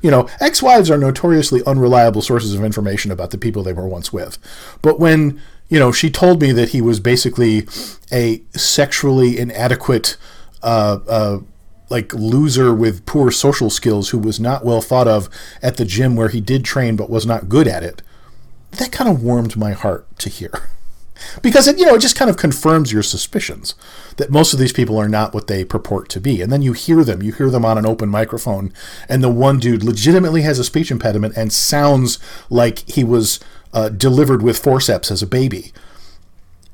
You 0.03 0.11
know, 0.11 0.29
ex 0.41 0.63
wives 0.63 0.91
are 0.91 0.99
notoriously 0.99 1.63
unreliable 1.67 2.21
sources 2.21 2.53
of 2.55 2.63
information 2.63 3.11
about 3.11 3.31
the 3.31 3.39
people 3.39 3.63
they 3.63 3.73
were 3.73 3.89
once 3.89 4.13
with. 4.13 4.39
But 4.83 5.01
when, 5.01 5.41
you 5.69 5.79
know, 5.79 5.93
she 5.93 6.11
told 6.11 6.41
me 6.41 6.53
that 6.53 6.71
he 6.71 6.81
was 6.81 7.01
basically 7.01 7.67
a 8.11 8.43
sexually 8.53 9.39
inadequate, 9.39 10.17
uh, 10.63 10.99
uh, 11.09 11.39
like 11.91 12.13
loser 12.15 12.75
with 12.75 13.07
poor 13.07 13.31
social 13.31 13.71
skills 13.71 14.11
who 14.11 14.19
was 14.19 14.41
not 14.41 14.65
well 14.65 14.81
thought 14.81 15.09
of 15.09 15.29
at 15.63 15.77
the 15.77 15.85
gym 15.85 16.17
where 16.17 16.29
he 16.29 16.41
did 16.41 16.65
train 16.65 16.97
but 16.97 17.11
was 17.11 17.27
not 17.27 17.49
good 17.49 17.69
at 17.69 17.83
it, 17.83 18.03
that 18.73 18.93
kind 18.93 19.11
of 19.11 19.23
warmed 19.23 19.57
my 19.57 19.73
heart 19.73 20.07
to 20.19 20.29
hear. 20.29 20.53
Because 21.43 21.67
it 21.67 21.79
you 21.79 21.85
know 21.85 21.97
it 21.97 22.01
just 22.01 22.17
kind 22.17 22.31
of 22.31 22.37
confirms 22.37 22.93
your 22.93 23.03
suspicions 23.03 23.75
that 24.17 24.31
most 24.31 24.53
of 24.53 24.59
these 24.61 24.73
people 24.73 24.97
are 24.99 25.09
not 25.09 25.35
what 25.35 25.49
they 25.49 25.65
purport 25.65 26.09
to 26.11 26.21
be. 26.21 26.41
And 26.41 26.53
then 26.53 26.63
you 26.63 26.73
hear 26.73 27.03
them. 27.03 27.23
You 27.23 27.33
hear 27.33 27.51
them 27.51 27.65
on 27.65 27.77
an 27.77 27.87
open 27.87 28.09
microphone 28.09 28.73
and 29.09 29.23
the 29.23 29.29
one 29.29 29.59
dude 29.59 29.83
legitimately 29.83 30.43
has 30.43 30.59
a 30.59 30.65
speech 30.65 30.91
impediment 30.91 31.37
and 31.37 31.53
sounds 31.53 32.19
like 32.51 32.89
he 32.89 33.03
was 33.03 33.41
uh, 33.73 33.89
delivered 33.89 34.43
with 34.43 34.59
forceps 34.59 35.11
as 35.11 35.23
a 35.23 35.27
baby 35.27 35.73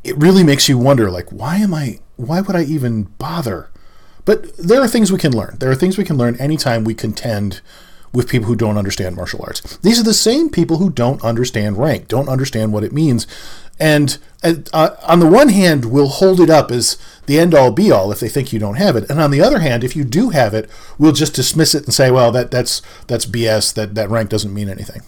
it 0.02 0.16
really 0.16 0.44
makes 0.44 0.68
you 0.68 0.78
wonder 0.78 1.10
like 1.10 1.30
why 1.30 1.56
am 1.56 1.74
i 1.74 1.98
why 2.16 2.40
would 2.40 2.56
i 2.56 2.62
even 2.62 3.04
bother 3.18 3.70
but 4.24 4.56
there 4.56 4.80
are 4.80 4.88
things 4.88 5.10
we 5.10 5.18
can 5.18 5.36
learn 5.36 5.56
there 5.58 5.70
are 5.70 5.76
things 5.76 5.98
we 5.98 6.04
can 6.04 6.16
learn 6.16 6.36
anytime 6.36 6.84
we 6.84 6.94
contend 6.94 7.60
with 8.14 8.28
people 8.28 8.46
who 8.46 8.56
don't 8.56 8.78
understand 8.78 9.16
martial 9.16 9.40
arts. 9.42 9.76
These 9.78 9.98
are 9.98 10.04
the 10.04 10.14
same 10.14 10.48
people 10.48 10.76
who 10.76 10.88
don't 10.88 11.22
understand 11.24 11.76
rank, 11.76 12.06
don't 12.06 12.28
understand 12.28 12.72
what 12.72 12.84
it 12.84 12.92
means. 12.92 13.26
And 13.80 14.16
uh, 14.44 14.90
on 15.02 15.18
the 15.18 15.26
one 15.26 15.48
hand, 15.48 15.86
we'll 15.86 16.08
hold 16.08 16.40
it 16.40 16.48
up 16.48 16.70
as 16.70 16.96
the 17.26 17.40
end 17.40 17.54
all 17.54 17.72
be 17.72 17.90
all 17.90 18.12
if 18.12 18.20
they 18.20 18.28
think 18.28 18.52
you 18.52 18.60
don't 18.60 18.76
have 18.76 18.94
it. 18.94 19.10
And 19.10 19.20
on 19.20 19.32
the 19.32 19.40
other 19.40 19.58
hand, 19.58 19.82
if 19.82 19.96
you 19.96 20.04
do 20.04 20.30
have 20.30 20.54
it, 20.54 20.70
we'll 20.96 21.12
just 21.12 21.34
dismiss 21.34 21.74
it 21.74 21.84
and 21.84 21.92
say, 21.92 22.12
well, 22.12 22.30
that, 22.30 22.52
that's, 22.52 22.80
that's 23.08 23.26
BS, 23.26 23.74
that, 23.74 23.96
that 23.96 24.10
rank 24.10 24.30
doesn't 24.30 24.54
mean 24.54 24.68
anything. 24.68 25.02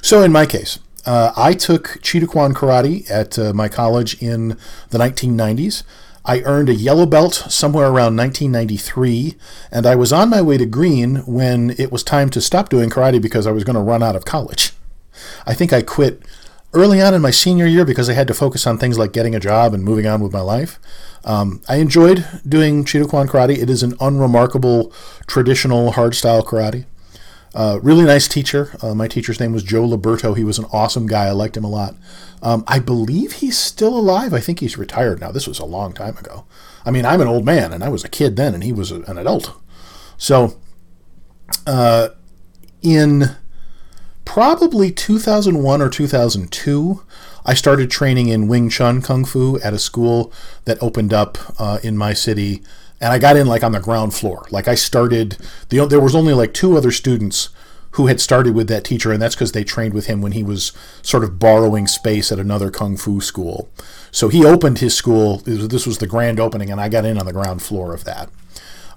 So 0.00 0.22
in 0.22 0.30
my 0.30 0.46
case, 0.46 0.78
uh, 1.06 1.32
I 1.36 1.54
took 1.54 1.98
Cheetah 2.02 2.26
Karate 2.26 3.10
at 3.10 3.38
uh, 3.38 3.52
my 3.52 3.68
college 3.68 4.20
in 4.22 4.56
the 4.90 4.98
1990s. 4.98 5.82
I 6.24 6.42
earned 6.42 6.68
a 6.68 6.74
yellow 6.74 7.06
belt 7.06 7.34
somewhere 7.34 7.86
around 7.86 8.16
1993, 8.16 9.36
and 9.72 9.86
I 9.86 9.94
was 9.94 10.12
on 10.12 10.28
my 10.28 10.42
way 10.42 10.58
to 10.58 10.66
green 10.66 11.16
when 11.26 11.70
it 11.78 11.90
was 11.90 12.02
time 12.02 12.28
to 12.30 12.40
stop 12.40 12.68
doing 12.68 12.90
karate 12.90 13.22
because 13.22 13.46
I 13.46 13.52
was 13.52 13.64
going 13.64 13.74
to 13.74 13.80
run 13.80 14.02
out 14.02 14.16
of 14.16 14.26
college. 14.26 14.72
I 15.46 15.54
think 15.54 15.72
I 15.72 15.80
quit 15.80 16.22
early 16.74 17.00
on 17.00 17.14
in 17.14 17.22
my 17.22 17.30
senior 17.30 17.66
year 17.66 17.84
because 17.84 18.08
I 18.08 18.12
had 18.12 18.28
to 18.28 18.34
focus 18.34 18.66
on 18.66 18.78
things 18.78 18.98
like 18.98 19.12
getting 19.12 19.34
a 19.34 19.40
job 19.40 19.72
and 19.72 19.82
moving 19.82 20.06
on 20.06 20.20
with 20.20 20.32
my 20.32 20.40
life. 20.40 20.78
Um, 21.24 21.62
I 21.68 21.76
enjoyed 21.76 22.26
doing 22.46 22.84
Kwan 22.84 23.26
karate. 23.26 23.58
It 23.58 23.70
is 23.70 23.82
an 23.82 23.94
unremarkable 24.00 24.92
traditional 25.26 25.92
hardstyle 25.92 26.44
karate. 26.44 26.84
Uh, 27.54 27.80
really 27.82 28.04
nice 28.04 28.28
teacher. 28.28 28.76
Uh, 28.80 28.94
my 28.94 29.08
teacher's 29.08 29.40
name 29.40 29.52
was 29.52 29.62
Joe 29.62 29.86
Liberto. 29.86 30.36
He 30.36 30.44
was 30.44 30.58
an 30.58 30.66
awesome 30.72 31.06
guy. 31.06 31.26
I 31.26 31.32
liked 31.32 31.56
him 31.56 31.64
a 31.64 31.70
lot. 31.70 31.94
Um, 32.42 32.64
I 32.66 32.78
believe 32.78 33.34
he's 33.34 33.58
still 33.58 33.96
alive. 33.96 34.32
I 34.32 34.40
think 34.40 34.60
he's 34.60 34.78
retired 34.78 35.20
now. 35.20 35.30
This 35.30 35.46
was 35.46 35.58
a 35.58 35.64
long 35.64 35.92
time 35.92 36.16
ago. 36.16 36.44
I 36.84 36.90
mean, 36.90 37.04
I'm 37.04 37.20
an 37.20 37.28
old 37.28 37.44
man, 37.44 37.72
and 37.72 37.82
I 37.82 37.88
was 37.88 38.04
a 38.04 38.08
kid 38.08 38.36
then, 38.36 38.54
and 38.54 38.64
he 38.64 38.72
was 38.72 38.90
a, 38.90 39.02
an 39.02 39.18
adult. 39.18 39.52
So, 40.16 40.56
uh, 41.66 42.10
in 42.82 43.36
probably 44.24 44.92
2001 44.92 45.82
or 45.82 45.88
2002, 45.88 47.02
I 47.44 47.54
started 47.54 47.90
training 47.90 48.28
in 48.28 48.48
Wing 48.48 48.70
Chun 48.70 49.02
Kung 49.02 49.24
Fu 49.24 49.58
at 49.60 49.74
a 49.74 49.78
school 49.78 50.32
that 50.66 50.82
opened 50.82 51.12
up 51.12 51.36
uh, 51.58 51.78
in 51.82 51.96
my 51.96 52.12
city 52.12 52.62
and 53.00 53.12
I 53.12 53.18
got 53.18 53.36
in 53.36 53.46
like 53.46 53.62
on 53.62 53.72
the 53.72 53.80
ground 53.80 54.14
floor. 54.14 54.46
Like 54.50 54.68
I 54.68 54.74
started, 54.74 55.36
the, 55.70 55.86
there 55.86 56.00
was 56.00 56.14
only 56.14 56.34
like 56.34 56.52
two 56.52 56.76
other 56.76 56.90
students 56.90 57.48
who 57.92 58.06
had 58.06 58.20
started 58.20 58.54
with 58.54 58.68
that 58.68 58.84
teacher, 58.84 59.10
and 59.12 59.20
that's 59.20 59.34
because 59.34 59.52
they 59.52 59.64
trained 59.64 59.94
with 59.94 60.06
him 60.06 60.20
when 60.22 60.32
he 60.32 60.44
was 60.44 60.72
sort 61.02 61.24
of 61.24 61.38
borrowing 61.38 61.86
space 61.86 62.30
at 62.30 62.38
another 62.38 62.70
kung 62.70 62.96
fu 62.96 63.20
school. 63.20 63.68
So 64.12 64.28
he 64.28 64.44
opened 64.44 64.78
his 64.78 64.94
school. 64.94 65.38
This 65.38 65.86
was 65.86 65.98
the 65.98 66.06
grand 66.06 66.38
opening, 66.38 66.70
and 66.70 66.80
I 66.80 66.88
got 66.88 67.04
in 67.04 67.18
on 67.18 67.26
the 67.26 67.32
ground 67.32 67.62
floor 67.62 67.92
of 67.92 68.04
that. 68.04 68.30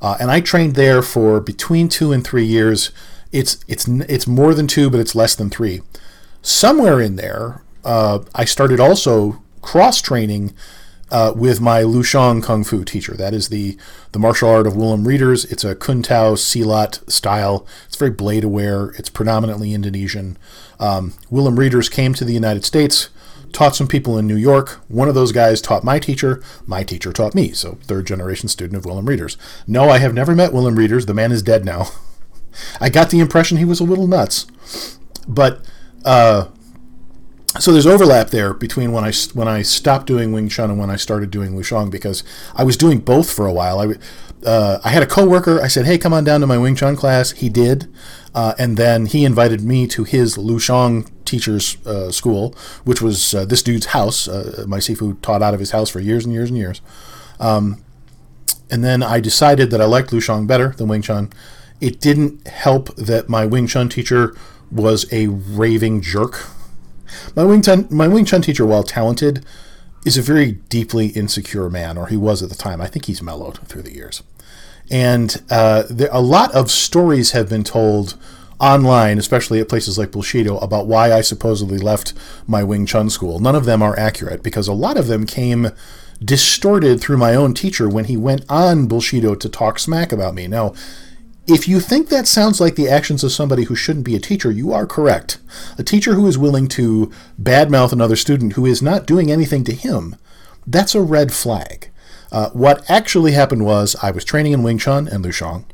Uh, 0.02 0.18
and 0.20 0.30
I 0.30 0.42
trained 0.42 0.76
there 0.76 1.02
for 1.02 1.40
between 1.40 1.88
two 1.88 2.12
and 2.12 2.24
three 2.24 2.46
years. 2.46 2.92
It's 3.32 3.64
it's 3.68 3.88
it's 3.88 4.28
more 4.28 4.54
than 4.54 4.68
two, 4.68 4.90
but 4.90 5.00
it's 5.00 5.16
less 5.16 5.34
than 5.34 5.50
three. 5.50 5.82
Somewhere 6.42 7.00
in 7.00 7.16
there, 7.16 7.64
uh, 7.84 8.20
I 8.36 8.46
started 8.46 8.80
also 8.80 9.42
cross 9.62 10.02
training 10.02 10.54
uh, 11.14 11.32
with 11.36 11.62
my 11.62 11.84
Liu 11.84 12.02
Seong 12.02 12.44
Kung 12.44 12.64
Fu 12.64 12.84
teacher. 12.84 13.14
That 13.14 13.36
is 13.36 13.50
the, 13.50 13.78
the 14.12 14.20
martial 14.20 14.50
art 14.50 14.66
of 14.66 14.76
Willem 14.76 15.06
Reeders. 15.06 15.50
It's 15.50 15.64
a 15.64 15.76
Kun 15.76 16.02
Tao 16.02 16.34
Silat 16.34 17.10
style. 17.10 17.68
It's 17.86 17.96
very 17.96 18.10
blade 18.10 18.44
aware. 18.44 18.90
It's 18.98 19.10
predominantly 19.10 19.76
Indonesian. 19.76 20.38
Um, 20.80 21.14
Willem 21.30 21.56
Reeders 21.56 21.90
came 21.90 22.16
to 22.16 22.26
the 22.26 22.34
United 22.34 22.66
States, 22.66 23.10
taught 23.52 23.76
some 23.76 23.88
people 23.88 24.18
in 24.18 24.26
New 24.26 24.36
York. 24.36 24.82
One 24.88 25.08
of 25.08 25.14
those 25.14 25.32
guys 25.32 25.62
taught 25.62 25.84
my 25.84 26.00
teacher. 26.00 26.42
My 26.66 26.84
teacher 26.84 27.14
taught 27.14 27.36
me. 27.36 27.52
So, 27.52 27.78
third 27.84 28.08
generation 28.08 28.50
student 28.50 28.76
of 28.76 28.86
Willem 28.86 29.06
Reeders. 29.06 29.38
No, 29.68 29.90
I 29.90 30.00
have 30.00 30.16
never 30.16 30.34
met 30.34 30.52
Willem 30.52 30.76
Reeders. 30.76 31.06
The 31.06 31.14
man 31.14 31.32
is 31.32 31.44
dead 31.44 31.64
now. 31.64 31.90
I 32.82 32.90
got 32.90 33.12
the 33.12 33.20
impression 33.20 33.58
he 33.58 33.66
was 33.66 33.80
a 33.80 33.86
little 33.86 34.08
nuts. 34.08 34.48
But 35.28 35.64
uh, 36.04 36.48
so 37.60 37.72
there's 37.72 37.86
overlap 37.86 38.30
there 38.30 38.54
between 38.54 38.92
when 38.92 39.04
I 39.04 39.12
when 39.34 39.48
I 39.48 39.62
stopped 39.62 40.08
doing 40.08 40.32
Wing 40.32 40.50
Chun 40.50 40.72
and 40.72 40.80
when 40.80 40.90
I 40.90 40.96
started 40.96 41.30
doing 41.30 41.56
Liu 41.56 41.64
Seong 41.64 41.92
because 41.92 42.24
I 42.56 42.64
was 42.64 42.78
doing 42.78 43.00
both 43.00 43.32
for 43.32 43.46
a 43.46 43.54
while. 43.54 43.80
I 43.80 43.94
uh, 44.48 44.80
I 44.84 44.90
had 44.90 45.04
a 45.04 45.08
coworker. 45.08 45.62
I 45.62 45.68
said, 45.68 45.86
"Hey, 45.86 45.98
come 45.98 46.14
on 46.14 46.24
down 46.24 46.42
to 46.42 46.48
my 46.48 46.58
Wing 46.58 46.76
Chun 46.76 46.96
class." 46.96 47.32
He 47.32 47.50
did, 47.50 47.94
uh, 48.34 48.56
and 48.58 48.76
then 48.76 49.06
he 49.06 49.24
invited 49.24 49.62
me 49.62 49.88
to 49.88 50.04
his 50.04 50.38
Liu 50.38 50.58
Seong 50.58 51.10
teachers 51.26 51.78
uh, 51.86 52.12
school, 52.12 52.56
which 52.86 53.02
was 53.02 53.36
uh, 53.36 53.46
this 53.46 53.62
dude's 53.62 53.88
house. 53.88 54.28
Uh, 54.28 54.66
my 54.68 54.80
Sifu 54.80 55.22
taught 55.22 55.44
out 55.44 55.54
of 55.54 55.60
his 55.60 55.72
house 55.72 55.90
for 55.90 56.00
years 56.00 56.26
and 56.26 56.34
years 56.34 56.50
and 56.50 56.58
years. 56.58 56.82
Um, 57.40 57.84
and 58.72 58.84
then 58.84 59.04
I 59.04 59.20
decided 59.20 59.70
that 59.72 59.82
I 59.82 59.86
liked 59.86 60.12
Liu 60.12 60.22
Seong 60.22 60.48
better 60.48 60.70
than 60.70 60.88
Wing 60.88 61.04
Chun. 61.04 61.32
It 61.80 62.00
didn't 62.00 62.48
help 62.48 62.96
that 62.96 63.30
my 63.30 63.46
Wing 63.46 63.68
Chun 63.68 63.90
teacher 63.90 64.36
was 64.72 65.06
a 65.14 65.28
raving 65.28 66.02
jerk 66.02 66.48
my 67.36 67.44
Wing 67.44 67.62
Chun, 67.62 67.88
my 67.90 68.08
Wing 68.08 68.26
Chun 68.26 68.42
teacher, 68.42 68.66
while 68.66 68.84
talented, 68.84 69.46
is 70.06 70.18
a 70.18 70.22
very 70.22 70.54
deeply 70.70 71.08
insecure 71.08 71.70
man, 71.70 71.98
or 71.98 72.08
he 72.08 72.18
was 72.18 72.44
at 72.44 72.50
the 72.50 72.56
time. 72.56 72.82
I 72.82 72.88
think 72.88 73.06
he's 73.06 73.22
mellowed 73.22 73.60
through 73.68 73.84
the 73.84 73.94
years. 73.94 74.24
And 74.92 75.42
uh, 75.50 75.84
there, 75.90 76.10
a 76.12 76.22
lot 76.22 76.54
of 76.54 76.70
stories 76.70 77.32
have 77.32 77.50
been 77.50 77.64
told 77.64 78.18
online, 78.60 79.18
especially 79.18 79.60
at 79.60 79.70
places 79.70 79.98
like 79.98 80.12
Bullshido, 80.12 80.62
about 80.62 80.88
why 80.88 81.12
I 81.12 81.22
supposedly 81.22 81.80
left 81.80 82.14
my 82.48 82.64
Wing 82.64 82.86
Chun 82.86 83.10
school. 83.10 83.40
None 83.40 83.56
of 83.56 83.66
them 83.66 83.82
are 83.82 83.98
accurate 83.98 84.44
because 84.44 84.68
a 84.68 84.74
lot 84.74 84.98
of 84.98 85.08
them 85.08 85.26
came 85.26 85.70
distorted 86.24 87.02
through 87.02 87.18
my 87.18 87.36
own 87.36 87.54
teacher 87.54 87.90
when 87.90 88.06
he 88.06 88.16
went 88.16 88.46
on 88.50 88.88
Bullshido 88.88 89.38
to 89.40 89.50
talk 89.50 89.80
smack 89.80 90.12
about 90.12 90.34
me. 90.34 90.48
Now, 90.48 90.74
if 91.46 91.68
you 91.68 91.80
think 91.80 92.10
that 92.10 92.28
sounds 92.28 92.62
like 92.62 92.76
the 92.76 92.88
actions 92.88 93.24
of 93.24 93.32
somebody 93.32 93.66
who 93.66 93.76
shouldn't 93.76 94.06
be 94.06 94.16
a 94.16 94.20
teacher, 94.20 94.50
you 94.50 94.72
are 94.72 94.86
correct. 94.86 95.40
A 95.78 95.84
teacher 95.84 96.14
who 96.14 96.28
is 96.28 96.38
willing 96.38 96.68
to 96.70 97.12
badmouth 97.42 97.92
another 97.92 98.16
student 98.16 98.54
who 98.54 98.66
is 98.66 98.82
not 98.82 99.06
doing 99.06 99.30
anything 99.30 99.64
to 99.66 99.74
him, 99.74 100.16
that's 100.66 100.96
a 100.96 101.02
red 101.02 101.34
flag. 101.34 101.90
Uh, 102.32 102.50
what 102.52 102.90
actually 102.90 103.34
happened 103.34 103.66
was 103.66 103.96
I 104.02 104.12
was 104.12 104.24
training 104.24 104.54
in 104.54 104.64
Wing 104.64 104.78
Chun 104.78 105.08
and 105.08 105.22
Liu 105.24 105.32
Seong. 105.32 105.66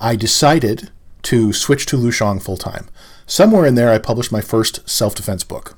I 0.00 0.14
decided 0.14 0.90
to 1.22 1.52
switch 1.52 1.84
to 1.86 1.96
Liu 1.96 2.10
Seong 2.10 2.40
full 2.40 2.56
time. 2.56 2.88
Somewhere 3.26 3.66
in 3.66 3.74
there, 3.74 3.90
I 3.90 3.98
published 3.98 4.32
my 4.32 4.40
first 4.40 4.88
self 4.88 5.14
defense 5.14 5.44
book. 5.44 5.77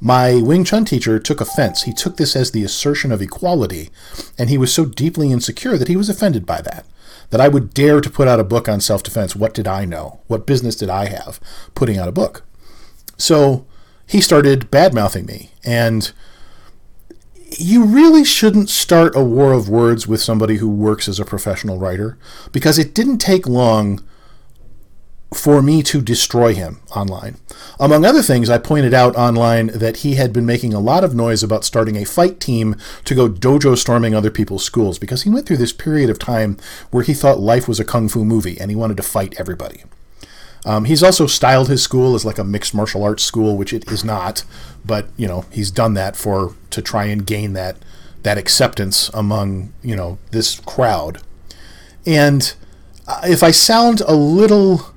My 0.00 0.36
Wing 0.36 0.64
Chun 0.64 0.84
teacher 0.84 1.18
took 1.18 1.40
offense. 1.40 1.82
He 1.82 1.92
took 1.92 2.16
this 2.16 2.34
as 2.34 2.50
the 2.50 2.64
assertion 2.64 3.12
of 3.12 3.20
equality, 3.20 3.90
and 4.38 4.48
he 4.48 4.56
was 4.56 4.72
so 4.72 4.86
deeply 4.86 5.30
insecure 5.30 5.76
that 5.76 5.88
he 5.88 5.96
was 5.96 6.08
offended 6.08 6.46
by 6.46 6.62
that 6.62 6.86
that 7.30 7.40
I 7.40 7.48
would 7.48 7.72
dare 7.72 8.00
to 8.00 8.10
put 8.10 8.28
out 8.28 8.40
a 8.40 8.44
book 8.44 8.68
on 8.68 8.80
self 8.80 9.02
defense. 9.02 9.34
What 9.34 9.54
did 9.54 9.66
I 9.66 9.84
know? 9.84 10.20
What 10.26 10.46
business 10.46 10.76
did 10.76 10.90
I 10.90 11.06
have 11.06 11.40
putting 11.74 11.98
out 11.98 12.08
a 12.08 12.12
book? 12.12 12.42
So 13.16 13.66
he 14.06 14.20
started 14.20 14.70
bad 14.70 14.92
mouthing 14.92 15.26
me. 15.26 15.50
And 15.64 16.10
you 17.58 17.84
really 17.84 18.24
shouldn't 18.24 18.70
start 18.70 19.16
a 19.16 19.24
war 19.24 19.52
of 19.52 19.68
words 19.68 20.06
with 20.06 20.20
somebody 20.20 20.56
who 20.56 20.68
works 20.68 21.08
as 21.08 21.18
a 21.18 21.24
professional 21.24 21.78
writer 21.78 22.16
because 22.52 22.78
it 22.78 22.94
didn't 22.94 23.18
take 23.18 23.46
long 23.46 24.02
for 25.32 25.62
me 25.62 25.82
to 25.82 26.00
destroy 26.00 26.54
him 26.54 26.80
online. 26.94 27.36
Among 27.78 28.04
other 28.04 28.22
things, 28.22 28.50
I 28.50 28.58
pointed 28.58 28.92
out 28.92 29.14
online 29.14 29.68
that 29.68 29.98
he 29.98 30.16
had 30.16 30.32
been 30.32 30.44
making 30.44 30.74
a 30.74 30.80
lot 30.80 31.04
of 31.04 31.14
noise 31.14 31.42
about 31.42 31.64
starting 31.64 31.96
a 31.96 32.04
fight 32.04 32.40
team 32.40 32.76
to 33.04 33.14
go 33.14 33.28
dojo 33.28 33.78
storming 33.78 34.14
other 34.14 34.30
people's 34.30 34.64
schools 34.64 34.98
because 34.98 35.22
he 35.22 35.30
went 35.30 35.46
through 35.46 35.58
this 35.58 35.72
period 35.72 36.10
of 36.10 36.18
time 36.18 36.56
where 36.90 37.04
he 37.04 37.14
thought 37.14 37.38
life 37.38 37.68
was 37.68 37.78
a 37.78 37.84
kung 37.84 38.08
fu 38.08 38.24
movie 38.24 38.60
and 38.60 38.70
he 38.70 38.76
wanted 38.76 38.96
to 38.96 39.02
fight 39.02 39.34
everybody. 39.38 39.84
Um, 40.64 40.84
he's 40.84 41.02
also 41.02 41.26
styled 41.26 41.68
his 41.68 41.82
school 41.82 42.14
as 42.14 42.24
like 42.24 42.38
a 42.38 42.44
mixed 42.44 42.74
martial 42.74 43.02
arts 43.02 43.22
school, 43.22 43.56
which 43.56 43.72
it 43.72 43.90
is 43.90 44.04
not, 44.04 44.44
but 44.84 45.08
you 45.16 45.26
know 45.26 45.46
he's 45.50 45.70
done 45.70 45.94
that 45.94 46.16
for 46.16 46.54
to 46.70 46.82
try 46.82 47.04
and 47.04 47.26
gain 47.26 47.54
that 47.54 47.76
that 48.22 48.36
acceptance 48.36 49.08
among 49.14 49.72
you 49.82 49.96
know 49.96 50.18
this 50.32 50.60
crowd. 50.60 51.22
And 52.06 52.52
uh, 53.06 53.22
if 53.24 53.42
I 53.42 53.52
sound 53.52 54.02
a 54.02 54.14
little 54.14 54.92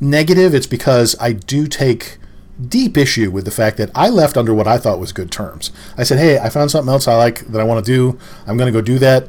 negative, 0.00 0.54
it's 0.54 0.66
because 0.66 1.16
I 1.20 1.32
do 1.32 1.66
take 1.66 2.18
deep 2.66 2.96
issue 2.96 3.30
with 3.30 3.44
the 3.44 3.50
fact 3.50 3.76
that 3.76 3.90
I 3.94 4.08
left 4.08 4.36
under 4.36 4.52
what 4.52 4.66
I 4.66 4.78
thought 4.78 4.98
was 4.98 5.12
good 5.12 5.30
terms. 5.30 5.70
I 5.96 6.02
said, 6.02 6.18
"Hey, 6.18 6.38
I 6.38 6.48
found 6.48 6.70
something 6.70 6.92
else 6.92 7.06
I 7.06 7.16
like 7.16 7.40
that 7.48 7.60
I 7.60 7.64
want 7.64 7.84
to 7.84 7.92
do. 7.92 8.18
I'm 8.46 8.56
going 8.56 8.72
to 8.72 8.76
go 8.76 8.82
do 8.82 8.98
that. 8.98 9.28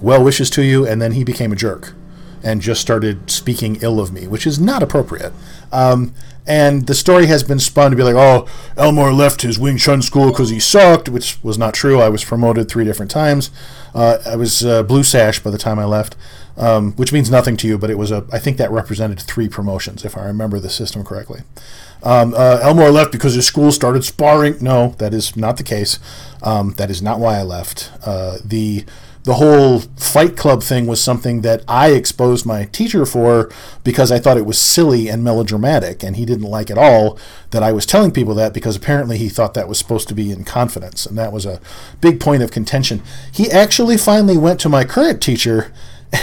Well 0.00 0.22
wishes 0.22 0.50
to 0.50 0.62
you." 0.62 0.86
And 0.86 1.02
then 1.02 1.12
he 1.12 1.24
became 1.24 1.52
a 1.52 1.56
jerk 1.56 1.94
and 2.42 2.60
just 2.60 2.80
started 2.80 3.30
speaking 3.30 3.78
ill 3.82 3.98
of 3.98 4.12
me, 4.12 4.28
which 4.28 4.46
is 4.46 4.60
not 4.60 4.82
appropriate. 4.82 5.32
Um, 5.72 6.14
and 6.46 6.86
the 6.86 6.94
story 6.94 7.26
has 7.26 7.42
been 7.42 7.58
spun 7.58 7.90
to 7.90 7.96
be 7.96 8.02
like, 8.02 8.14
"Oh, 8.14 8.46
Elmore 8.76 9.12
left 9.12 9.42
his 9.42 9.58
Wing 9.58 9.76
Chun 9.76 10.00
school 10.00 10.30
because 10.30 10.50
he 10.50 10.60
sucked," 10.60 11.08
which 11.08 11.42
was 11.42 11.58
not 11.58 11.74
true. 11.74 12.00
I 12.00 12.08
was 12.08 12.24
promoted 12.24 12.68
three 12.68 12.84
different 12.84 13.10
times. 13.10 13.50
Uh, 13.94 14.18
I 14.24 14.36
was 14.36 14.64
uh, 14.64 14.82
blue 14.82 15.02
sash 15.02 15.40
by 15.40 15.50
the 15.50 15.58
time 15.58 15.78
I 15.78 15.84
left 15.84 16.16
um, 16.58 16.92
which 16.92 17.12
means 17.12 17.30
nothing 17.30 17.56
to 17.58 17.68
you, 17.68 17.78
but 17.78 17.90
it 17.90 17.96
was 17.96 18.10
a. 18.10 18.26
I 18.32 18.38
think 18.38 18.56
that 18.56 18.70
represented 18.70 19.20
three 19.20 19.48
promotions, 19.48 20.04
if 20.04 20.16
I 20.16 20.24
remember 20.24 20.58
the 20.58 20.70
system 20.70 21.04
correctly. 21.04 21.42
Um, 22.02 22.34
uh, 22.34 22.60
Elmore 22.62 22.90
left 22.90 23.12
because 23.12 23.34
his 23.34 23.46
school 23.46 23.72
started 23.72 24.04
sparring. 24.04 24.58
No, 24.60 24.94
that 24.98 25.14
is 25.14 25.36
not 25.36 25.56
the 25.56 25.62
case. 25.62 25.98
Um, 26.42 26.74
that 26.74 26.90
is 26.90 27.00
not 27.00 27.20
why 27.20 27.38
I 27.38 27.42
left. 27.42 27.90
Uh, 28.04 28.38
the 28.44 28.84
the 29.24 29.34
whole 29.34 29.80
Fight 29.96 30.36
Club 30.36 30.62
thing 30.62 30.86
was 30.86 31.02
something 31.02 31.42
that 31.42 31.62
I 31.68 31.90
exposed 31.90 32.46
my 32.46 32.64
teacher 32.64 33.04
for 33.04 33.50
because 33.84 34.10
I 34.10 34.18
thought 34.18 34.38
it 34.38 34.46
was 34.46 34.58
silly 34.58 35.08
and 35.08 35.22
melodramatic, 35.22 36.02
and 36.02 36.16
he 36.16 36.24
didn't 36.24 36.46
like 36.46 36.70
at 36.70 36.78
all 36.78 37.18
that 37.50 37.62
I 37.62 37.72
was 37.72 37.84
telling 37.84 38.10
people 38.10 38.34
that 38.36 38.54
because 38.54 38.74
apparently 38.74 39.18
he 39.18 39.28
thought 39.28 39.54
that 39.54 39.68
was 39.68 39.78
supposed 39.78 40.08
to 40.08 40.14
be 40.14 40.32
in 40.32 40.44
confidence, 40.44 41.04
and 41.04 41.18
that 41.18 41.32
was 41.32 41.44
a 41.44 41.60
big 42.00 42.20
point 42.20 42.42
of 42.42 42.50
contention. 42.50 43.02
He 43.30 43.50
actually 43.50 43.96
finally 43.96 44.38
went 44.38 44.60
to 44.60 44.68
my 44.68 44.84
current 44.84 45.20
teacher 45.20 45.72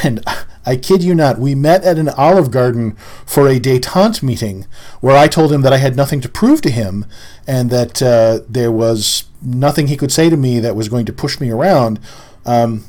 and 0.04 0.24
I 0.66 0.76
kid 0.76 1.04
you 1.04 1.14
not, 1.14 1.40
we 1.40 1.54
met 1.54 1.84
at 1.84 2.00
an 2.00 2.10
Olive 2.10 2.50
Garden 2.50 2.96
for 3.26 3.48
a 3.48 3.60
detente 3.60 4.24
meeting 4.24 4.66
where 5.00 5.16
I 5.16 5.28
told 5.28 5.52
him 5.52 5.62
that 5.62 5.74
I 5.74 5.78
had 5.78 5.96
nothing 5.96 6.22
to 6.22 6.30
prove 6.30 6.62
to 6.64 6.72
him 6.72 7.06
and 7.46 7.70
that 7.70 8.02
uh, 8.02 8.40
there 8.50 8.72
was 8.72 9.26
nothing 9.42 9.88
he 9.88 9.98
could 9.98 10.12
say 10.12 10.30
to 10.30 10.38
me 10.38 10.60
that 10.60 10.76
was 10.76 10.90
going 10.90 11.06
to 11.06 11.14
push 11.14 11.40
me 11.40 11.52
around. 11.52 12.00
Um, 12.46 12.84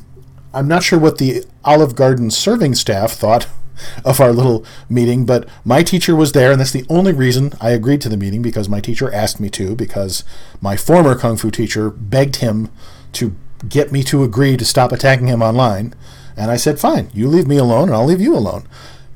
I'm 0.53 0.67
not 0.67 0.83
sure 0.83 0.97
what 0.97 1.19
the 1.19 1.43
Olive 1.63 1.95
Garden 1.95 2.31
serving 2.31 2.73
staff 2.75 3.11
thought 3.11 3.47
of 4.05 4.19
our 4.19 4.33
little 4.33 4.65
meeting, 4.89 5.25
but 5.25 5.47
my 5.63 5.83
teacher 5.83 6.15
was 6.15 6.31
there, 6.31 6.51
and 6.51 6.59
that's 6.59 6.71
the 6.71 6.85
only 6.89 7.13
reason 7.13 7.53
I 7.61 7.71
agreed 7.71 8.01
to 8.01 8.09
the 8.09 8.17
meeting 8.17 8.41
because 8.41 8.67
my 8.67 8.79
teacher 8.79 9.13
asked 9.13 9.39
me 9.39 9.49
to, 9.51 9.75
because 9.75 10.23
my 10.61 10.75
former 10.75 11.13
Kung 11.13 11.37
Fu 11.37 11.51
teacher 11.51 11.91
begged 11.91 12.37
him 12.37 12.69
to 13.13 13.35
get 13.69 13.91
me 13.91 14.03
to 14.03 14.23
agree 14.23 14.57
to 14.57 14.65
stop 14.65 14.91
attacking 14.91 15.27
him 15.27 15.43
online. 15.43 15.93
And 16.37 16.51
I 16.51 16.55
said, 16.55 16.79
fine, 16.79 17.09
you 17.13 17.27
leave 17.27 17.47
me 17.47 17.57
alone 17.57 17.89
and 17.89 17.95
I'll 17.95 18.05
leave 18.05 18.21
you 18.21 18.35
alone. 18.35 18.67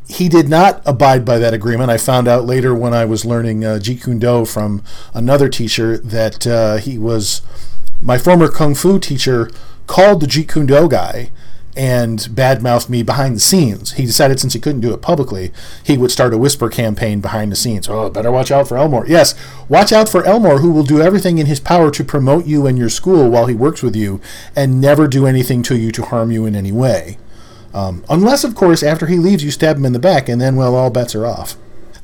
He 0.07 0.27
did 0.27 0.49
not 0.49 0.81
abide 0.85 1.23
by 1.23 1.37
that 1.37 1.53
agreement. 1.53 1.91
I 1.91 1.97
found 1.97 2.27
out 2.27 2.45
later 2.45 2.75
when 2.75 2.93
I 2.93 3.05
was 3.05 3.23
learning 3.23 3.63
uh, 3.63 3.79
Jeet 3.81 4.03
Kune 4.03 4.19
Do 4.19 4.43
from 4.43 4.83
another 5.13 5.48
teacher 5.48 5.98
that 6.00 6.46
uh, 6.46 6.77
he 6.77 6.98
was 6.98 7.41
my 8.01 8.17
former 8.17 8.50
Kung 8.50 8.75
Fu 8.75 9.00
teacher 9.00 9.50
called 9.87 10.19
the 10.19 10.27
Jeet 10.27 10.51
Kune 10.51 10.65
Do 10.65 10.89
guy 10.89 11.29
and 11.75 12.20
badmouthed 12.20 12.90
me 12.90 13.01
behind 13.03 13.36
the 13.36 13.40
scenes. 13.40 13.94
He 13.94 14.05
decided 14.05 14.40
since 14.40 14.53
he 14.53 14.60
couldn't 14.60 14.81
do 14.81 14.94
it 14.94 15.01
publicly, 15.01 15.51
he 15.84 15.98
would 15.98 16.12
start 16.12 16.34
a 16.34 16.38
whisper 16.38 16.70
campaign 16.70 17.22
behind 17.22 17.51
the 17.51 17.55
scenes. 17.55 17.88
Oh, 17.88 18.10
better 18.10 18.31
watch 18.31 18.51
out 18.51 18.68
for 18.68 18.77
Elmore. 18.77 19.07
Yes, 19.07 19.36
watch 19.70 19.92
out 19.92 20.10
for 20.10 20.25
Elmore, 20.25 20.60
who 20.60 20.72
will 20.72 20.84
do 20.84 21.01
everything 21.01 21.38
in 21.38 21.46
his 21.46 21.60
power 21.60 21.90
to 21.92 22.03
promote 22.03 22.46
you 22.46 22.68
and 22.68 22.77
your 22.77 22.90
school 22.90 23.29
while 23.29 23.46
he 23.46 23.55
works 23.55 23.81
with 23.81 23.96
you 23.96 24.20
and 24.55 24.81
never 24.81 25.07
do 25.07 25.25
anything 25.25 25.64
to 25.64 25.77
you 25.77 25.92
to 25.92 26.03
harm 26.03 26.31
you 26.31 26.46
in 26.46 26.55
any 26.55 26.72
way. 26.72 27.18
Um, 27.74 28.03
unless, 28.10 28.44
of 28.44 28.55
course, 28.55 28.84
after 28.84 29.05
he 29.05 29.18
leaves, 29.18 29.44
you 29.44 29.51
stab 29.51 29.77
him 29.77 29.86
in 29.86 29.94
the 29.94 30.00
back, 30.00 30.27
and 30.27 30.42
then, 30.42 30.55
well, 30.55 30.75
all 30.75 30.90
bets 30.90 31.16
are 31.16 31.25
off. 31.25 31.55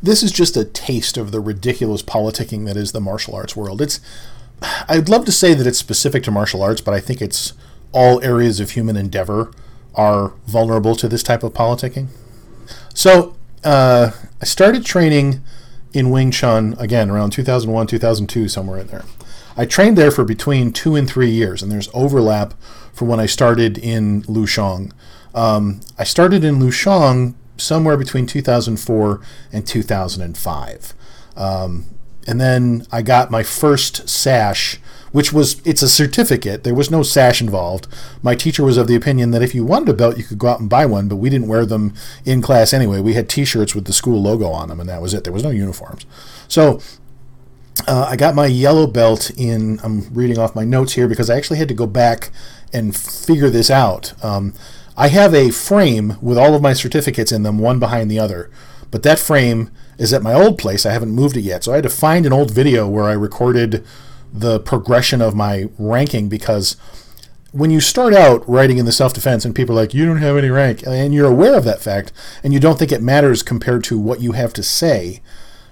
This 0.02 0.24
is 0.24 0.32
just 0.32 0.56
a 0.56 0.64
taste 0.64 1.18
of 1.18 1.32
the 1.32 1.42
ridiculous 1.42 2.04
politicking 2.04 2.66
that 2.66 2.78
is 2.78 2.92
the 2.92 3.02
martial 3.02 3.36
arts 3.36 3.56
world. 3.56 3.82
It's, 3.82 4.00
I'd 4.88 5.10
love 5.10 5.26
to 5.26 5.32
say 5.32 5.54
that 5.54 5.68
it's 5.68 5.80
specific 5.80 6.24
to 6.24 6.32
martial 6.32 6.64
arts, 6.64 6.82
but 6.82 6.94
I 6.94 7.00
think 7.00 7.22
it's 7.22 7.54
all 7.98 8.24
areas 8.24 8.60
of 8.60 8.72
human 8.72 8.96
endeavor 8.96 9.52
are 9.96 10.34
vulnerable 10.46 10.96
to 10.96 11.08
this 11.08 11.24
type 11.24 11.42
of 11.42 11.52
politicking. 11.52 12.10
So 12.94 13.36
uh, 13.64 14.12
I 14.40 14.46
started 14.46 14.86
training 14.86 15.42
in 15.94 16.12
Wing 16.12 16.30
Chun 16.30 16.76
again 16.78 17.10
around 17.10 17.32
2001, 17.32 17.88
2002, 17.88 18.50
somewhere 18.50 18.80
in 18.80 18.86
there. 18.86 19.04
I 19.58 19.66
trained 19.66 19.98
there 19.98 20.12
for 20.12 20.24
between 20.24 20.72
two 20.72 20.96
and 20.96 21.10
three 21.10 21.32
years, 21.32 21.64
and 21.64 21.72
there's 21.72 21.90
overlap 21.92 22.54
from 22.94 23.08
when 23.08 23.20
I 23.20 23.26
started 23.26 23.80
in 23.80 24.22
Liu 24.28 24.46
Seong. 24.46 24.92
Um, 25.34 25.80
I 25.98 26.04
started 26.04 26.44
in 26.44 26.60
Liu 26.60 26.70
Seong 26.70 27.34
somewhere 27.58 27.98
between 27.98 28.28
2004 28.28 29.22
and 29.52 29.66
2005. 29.66 30.94
Um, 31.36 31.86
and 32.28 32.40
then 32.40 32.86
I 32.92 33.02
got 33.02 33.32
my 33.32 33.42
first 33.42 34.08
sash 34.08 34.80
which 35.18 35.34
was 35.34 35.60
it's 35.66 35.82
a 35.82 35.90
certificate. 35.90 36.64
There 36.64 36.76
was 36.76 36.92
no 36.92 37.02
sash 37.02 37.42
involved. 37.42 37.88
My 38.22 38.36
teacher 38.36 38.64
was 38.64 38.78
of 38.78 38.86
the 38.86 38.94
opinion 38.94 39.32
that 39.32 39.42
if 39.42 39.56
you 39.56 39.66
wanted 39.66 39.90
a 39.90 39.94
belt, 39.96 40.16
you 40.16 40.24
could 40.24 40.38
go 40.38 40.50
out 40.50 40.60
and 40.60 40.70
buy 40.70 40.86
one, 40.86 41.08
but 41.08 41.16
we 41.16 41.32
didn't 41.32 41.48
wear 41.48 41.66
them 41.66 41.96
in 42.24 42.40
class 42.40 42.72
anyway. 42.72 43.00
We 43.00 43.16
had 43.16 43.28
T-shirts 43.28 43.74
with 43.74 43.86
the 43.86 43.94
school 43.94 44.22
logo 44.22 44.50
on 44.50 44.70
them, 44.70 44.80
and 44.80 44.88
that 44.88 45.02
was 45.02 45.16
it. 45.16 45.24
There 45.24 45.34
was 45.34 45.42
no 45.42 45.50
uniforms. 45.50 46.06
So 46.48 46.82
uh, 47.88 48.06
I 48.08 48.16
got 48.16 48.36
my 48.36 48.46
yellow 48.46 48.86
belt 48.86 49.32
in. 49.32 49.80
I'm 49.84 50.08
reading 50.14 50.38
off 50.38 50.54
my 50.54 50.64
notes 50.64 50.94
here 50.94 51.08
because 51.08 51.32
I 51.32 51.36
actually 51.36 51.58
had 51.58 51.70
to 51.70 51.74
go 51.74 51.88
back 51.88 52.30
and 52.72 52.96
figure 52.96 53.50
this 53.50 53.72
out. 53.72 54.14
Um, 54.24 54.54
I 54.96 55.08
have 55.08 55.34
a 55.34 55.50
frame 55.50 56.18
with 56.22 56.38
all 56.38 56.54
of 56.54 56.62
my 56.62 56.74
certificates 56.74 57.32
in 57.32 57.42
them, 57.42 57.58
one 57.58 57.80
behind 57.80 58.12
the 58.12 58.20
other. 58.20 58.52
But 58.92 59.02
that 59.02 59.18
frame 59.18 59.72
is 59.98 60.14
at 60.14 60.22
my 60.22 60.36
old 60.36 60.60
place. 60.60 60.86
I 60.86 60.94
haven't 60.94 61.10
moved 61.10 61.38
it 61.38 61.42
yet. 61.42 61.64
So 61.64 61.72
I 61.72 61.78
had 61.78 61.86
to 61.86 61.90
find 61.90 62.28
an 62.28 62.34
old 62.34 62.52
video 62.52 62.88
where 62.88 63.06
I 63.06 63.14
recorded 63.14 63.84
the 64.32 64.60
progression 64.60 65.22
of 65.22 65.36
my 65.36 65.70
ranking 65.78 66.30
because 66.30 66.76
when 67.52 67.72
you 67.72 67.80
start 67.80 68.14
out 68.14 68.48
writing 68.48 68.78
in 68.78 68.86
the 68.86 68.92
self 68.92 69.14
defense 69.14 69.46
and 69.46 69.56
people 69.56 69.78
are 69.78 69.82
like, 69.82 69.94
you 69.94 70.06
don't 70.06 70.18
have 70.18 70.38
any 70.38 70.50
rank, 70.50 70.84
and 70.86 71.14
you're 71.14 71.28
aware 71.28 71.56
of 71.56 71.64
that 71.64 71.82
fact, 71.82 72.12
and 72.44 72.54
you 72.54 72.60
don't 72.60 72.78
think 72.78 72.92
it 72.92 73.02
matters 73.02 73.42
compared 73.42 73.84
to 73.86 73.98
what 73.98 74.22
you 74.22 74.34
have 74.34 74.54
to 74.54 74.64
say, 74.64 75.22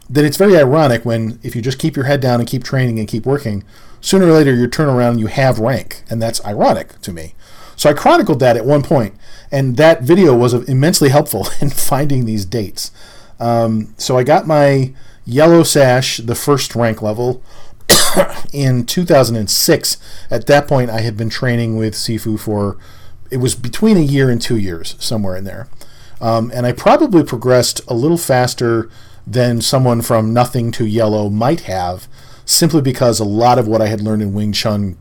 then 0.10 0.26
it's 0.26 0.38
very 0.38 0.58
ironic 0.58 1.06
when, 1.06 1.40
if 1.44 1.56
you 1.56 1.62
just 1.62 1.80
keep 1.80 1.96
your 1.96 2.06
head 2.06 2.22
down 2.22 2.40
and 2.40 2.50
keep 2.50 2.64
training 2.64 3.00
and 3.00 3.08
keep 3.08 3.26
working, 3.26 3.64
sooner 4.02 4.28
or 4.28 4.32
later 4.32 4.54
you 4.54 4.68
turn 4.68 4.88
around 4.90 5.12
and 5.12 5.20
you 5.20 5.28
have 5.28 5.60
rank. 5.60 6.04
And 6.10 6.22
that's 6.22 6.44
ironic 6.46 7.00
to 7.02 7.12
me. 7.12 7.36
So 7.76 7.90
I 7.90 7.94
chronicled 7.94 8.40
that 8.40 8.58
at 8.58 8.66
one 8.66 8.84
point, 8.84 9.16
and 9.52 9.78
that 9.78 10.02
video 10.02 10.36
was 10.36 10.54
immensely 10.54 11.10
helpful 11.10 11.48
in 11.62 11.70
finding 11.70 12.26
these 12.26 12.46
dates. 12.46 12.92
Um, 13.40 13.94
so 13.98 14.18
I 14.18 14.24
got 14.24 14.48
my 14.48 14.94
yellow 15.26 15.64
sash, 15.64 16.18
the 16.18 16.36
first 16.36 16.76
rank 16.76 17.02
level, 17.02 17.44
in 18.54 18.86
2006. 18.86 19.98
At 20.32 20.48
that 20.48 20.68
point, 20.68 20.90
I 20.90 21.02
had 21.02 21.18
been 21.18 21.30
training 21.30 21.78
with 21.78 21.94
Sifu 21.94 22.40
for 22.40 22.78
it 23.32 23.38
was 23.38 23.56
between 23.56 23.98
a 23.98 24.02
year 24.02 24.30
and 24.30 24.42
two 24.42 24.58
years, 24.58 24.96
somewhere 25.00 25.36
in 25.36 25.44
there. 25.44 25.68
Um, 26.22 26.52
and 26.54 26.66
I 26.66 26.72
probably 26.72 27.24
progressed 27.24 27.82
a 27.88 27.94
little 27.94 28.18
faster 28.18 28.90
than 29.28 29.62
someone 29.62 30.02
from 30.02 30.34
nothing 30.34 30.72
to 30.74 30.86
yellow 30.86 31.30
might 31.30 31.62
have, 31.62 32.08
simply 32.46 32.82
because 32.82 33.20
a 33.20 33.26
lot 33.26 33.58
of 33.58 33.68
what 33.68 33.82
I 33.82 33.88
had 33.88 34.02
learned 34.02 34.22
in 34.22 34.34
Wing 34.34 34.54
Chun 34.54 34.98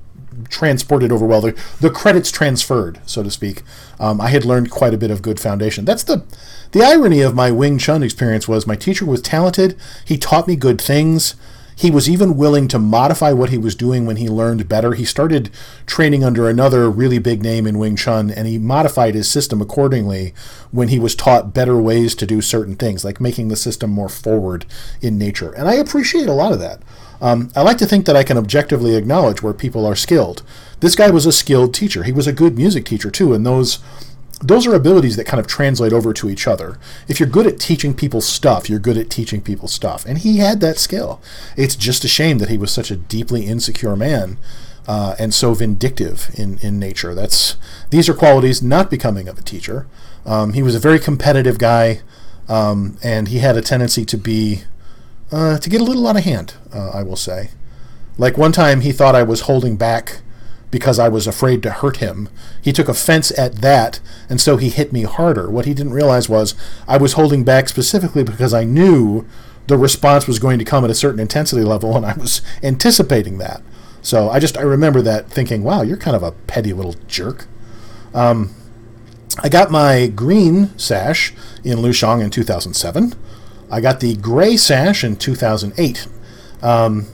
transported 0.49 1.13
over 1.13 1.25
well. 1.27 1.41
The, 1.41 1.59
the 1.81 1.91
credits 1.91 2.31
transferred, 2.31 3.01
so 3.07 3.23
to 3.23 3.31
speak. 3.31 3.63
Um, 4.01 4.21
I 4.21 4.31
had 4.31 4.45
learned 4.45 4.71
quite 4.71 4.95
a 4.95 4.99
bit 4.99 5.11
of 5.11 5.23
good 5.23 5.39
foundation. 5.39 5.85
That's 5.85 6.05
the 6.05 6.25
the 6.73 6.83
irony 6.83 7.21
of 7.21 7.37
my 7.37 7.53
Wing 7.53 7.79
Chun 7.79 8.03
experience 8.03 8.49
was 8.49 8.67
my 8.67 8.75
teacher 8.75 9.05
was 9.05 9.23
talented. 9.23 9.79
He 10.05 10.19
taught 10.19 10.49
me 10.49 10.57
good 10.57 10.81
things 10.81 11.37
He 11.77 11.91
was 11.91 12.09
even 12.09 12.37
willing 12.37 12.69
to 12.69 12.79
modify 12.79 13.33
what 13.33 13.51
he 13.51 13.59
was 13.59 13.75
doing 13.75 14.07
when 14.07 14.17
he 14.17 14.29
learned 14.29 14.69
better. 14.69 14.95
He 14.95 15.05
started 15.05 15.51
training 15.87 16.25
under 16.25 16.49
another 16.49 16.91
really 16.91 17.19
big 17.19 17.43
name 17.43 17.67
in 17.67 17.79
Wing 17.79 17.97
Chun, 17.97 18.31
and 18.31 18.47
he 18.47 18.59
modified 18.59 19.15
his 19.15 19.31
system 19.31 19.61
accordingly 19.61 20.35
when 20.71 20.89
he 20.89 20.99
was 20.99 21.15
taught 21.15 21.55
better 21.55 21.81
ways 21.81 22.15
to 22.17 22.27
do 22.27 22.41
certain 22.41 22.77
things, 22.77 23.05
like 23.05 23.21
making 23.21 23.49
the 23.49 23.57
system 23.57 23.91
more 23.91 24.09
forward 24.09 24.65
in 25.01 25.19
nature. 25.19 25.53
And 25.53 25.69
I 25.69 25.75
appreciate 25.75 26.29
a 26.29 26.33
lot 26.33 26.53
of 26.53 26.61
that. 26.61 26.81
Um, 27.21 27.51
I 27.57 27.63
like 27.63 27.79
to 27.79 27.87
think 27.87 28.07
that 28.07 28.17
I 28.17 28.25
can 28.25 28.37
objectively 28.37 28.97
acknowledge 28.97 29.43
where 29.43 29.55
people 29.55 29.87
are 29.87 29.97
skilled. 29.97 30.43
This 30.81 30.95
guy 30.95 31.11
was 31.11 31.27
a 31.27 31.33
skilled 31.33 31.73
teacher. 31.73 32.03
He 32.03 32.13
was 32.13 32.27
a 32.27 32.33
good 32.33 32.57
music 32.57 32.85
teacher 32.85 33.11
too, 33.11 33.33
and 33.33 33.47
those 33.47 33.79
those 34.41 34.67
are 34.67 34.75
abilities 34.75 35.17
that 35.17 35.27
kind 35.27 35.41
of 35.41 35.47
translate 35.47 35.93
over 35.93 36.13
to 36.13 36.29
each 36.29 36.47
other. 36.47 36.79
If 37.09 37.21
you're 37.21 37.29
good 37.29 37.47
at 37.47 37.61
teaching 37.61 37.95
people 37.95 38.21
stuff, 38.21 38.69
you're 38.69 38.79
good 38.79 38.97
at 38.97 39.11
teaching 39.11 39.41
people 39.41 39.69
stuff. 39.69 40.05
And 40.05 40.19
he 40.19 40.39
had 40.39 40.61
that 40.61 40.79
skill. 40.79 41.21
It's 41.57 41.77
just 41.77 42.05
a 42.05 42.09
shame 42.09 42.39
that 42.39 42.49
he 42.49 42.59
was 42.59 42.73
such 42.73 42.91
a 42.91 42.97
deeply 42.97 43.47
insecure 43.47 43.97
man 43.97 44.39
uh, 44.87 45.15
and 45.19 45.33
so 45.33 45.55
vindictive 45.55 46.31
in, 46.35 46.59
in 46.59 46.79
nature. 46.79 47.15
That's 47.15 47.57
These 47.91 48.09
are 48.09 48.15
qualities 48.15 48.63
not 48.63 48.91
becoming 48.91 49.29
of 49.29 49.39
a 49.39 49.43
teacher. 49.43 49.87
Um, 50.27 50.53
he 50.53 50.63
was 50.63 50.75
a 50.75 50.81
very 50.81 50.99
competitive 50.99 51.59
guy, 51.59 52.01
um, 52.49 52.99
and 53.03 53.29
he 53.29 53.39
had 53.39 53.57
a 53.57 53.63
tendency 53.63 54.05
to 54.07 54.17
be, 54.17 54.63
uh, 55.31 55.59
to 55.59 55.71
get 55.71 55.81
a 55.81 55.85
little 55.85 56.07
out 56.07 56.17
of 56.17 56.25
hand, 56.25 56.55
uh, 56.73 56.91
I 56.91 57.03
will 57.03 57.17
say. 57.17 57.51
Like 58.17 58.39
one 58.39 58.53
time 58.53 58.81
he 58.81 58.93
thought 58.93 59.15
I 59.15 59.23
was 59.23 59.43
holding 59.43 59.77
back 59.77 60.21
because 60.75 60.99
I 60.99 61.09
was 61.09 61.29
afraid 61.29 61.63
to 61.63 61.71
hurt 61.71 61.99
him. 61.99 62.29
He 62.61 62.73
took 62.73 62.89
offense 62.89 63.31
at 63.39 63.59
that, 63.59 64.01
and 64.29 64.41
so 64.41 64.57
he 64.57 64.71
hit 64.71 64.93
me 64.93 65.05
harder. 65.05 65.49
What 65.49 65.67
he 65.67 65.73
didn't 65.73 65.93
realize 65.93 66.29
was 66.29 66.57
I 66.89 66.97
was 66.97 67.13
holding 67.13 67.45
back 67.45 67.69
specifically 67.69 68.25
because 68.25 68.53
I 68.53 68.65
knew 68.65 69.25
the 69.69 69.79
response 69.79 70.27
was 70.27 70.41
going 70.41 70.59
to 70.59 70.65
come 70.65 70.83
at 70.85 70.91
a 70.91 70.95
certain 70.97 71.21
intensity 71.21 71.63
level, 71.63 71.97
and 71.97 72.05
I 72.05 72.15
was 72.15 72.43
anticipating 72.61 73.39
that. 73.39 73.63
So 74.03 74.29
I 74.31 74.41
just 74.41 74.59
I 74.59 74.63
remember 74.63 75.01
that 75.03 75.31
thinking, 75.31 75.63
wow, 75.63 75.83
you're 75.83 75.97
kind 75.97 76.17
of 76.17 76.25
a 76.25 76.33
petty 76.33 76.73
little 76.73 76.97
jerk. 77.07 77.47
Um, 78.13 78.53
I 79.45 79.49
got 79.49 79.71
my 79.71 80.09
green 80.09 80.77
sash 80.77 81.33
in 81.63 81.83
Liu 81.83 81.93
Seong 81.93 82.21
in 82.21 82.31
2007. 82.31 83.15
I 83.71 83.81
got 83.81 84.01
the 84.01 84.17
gray 84.17 84.57
sash 84.57 85.05
in 85.05 85.15
2008. 85.15 86.09
Um, 86.63 87.07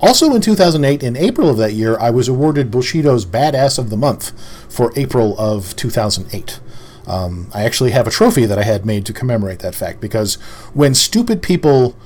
also 0.00 0.34
in 0.34 0.40
2008, 0.40 1.02
in 1.02 1.16
April 1.16 1.48
of 1.48 1.56
that 1.58 1.72
year, 1.72 1.98
I 1.98 2.10
was 2.10 2.28
awarded 2.28 2.70
Bullshido's 2.70 3.26
Badass 3.26 3.78
of 3.78 3.90
the 3.90 3.96
Month 3.96 4.32
for 4.72 4.92
April 4.96 5.38
of 5.38 5.74
2008. 5.76 6.60
Um, 7.06 7.48
I 7.54 7.62
actually 7.62 7.92
have 7.92 8.06
a 8.06 8.10
trophy 8.10 8.44
that 8.44 8.58
I 8.58 8.64
had 8.64 8.84
made 8.84 9.06
to 9.06 9.12
commemorate 9.14 9.60
that 9.60 9.74
fact 9.74 10.00
because 10.00 10.34
when 10.74 10.94
stupid 10.94 11.42
people 11.42 11.96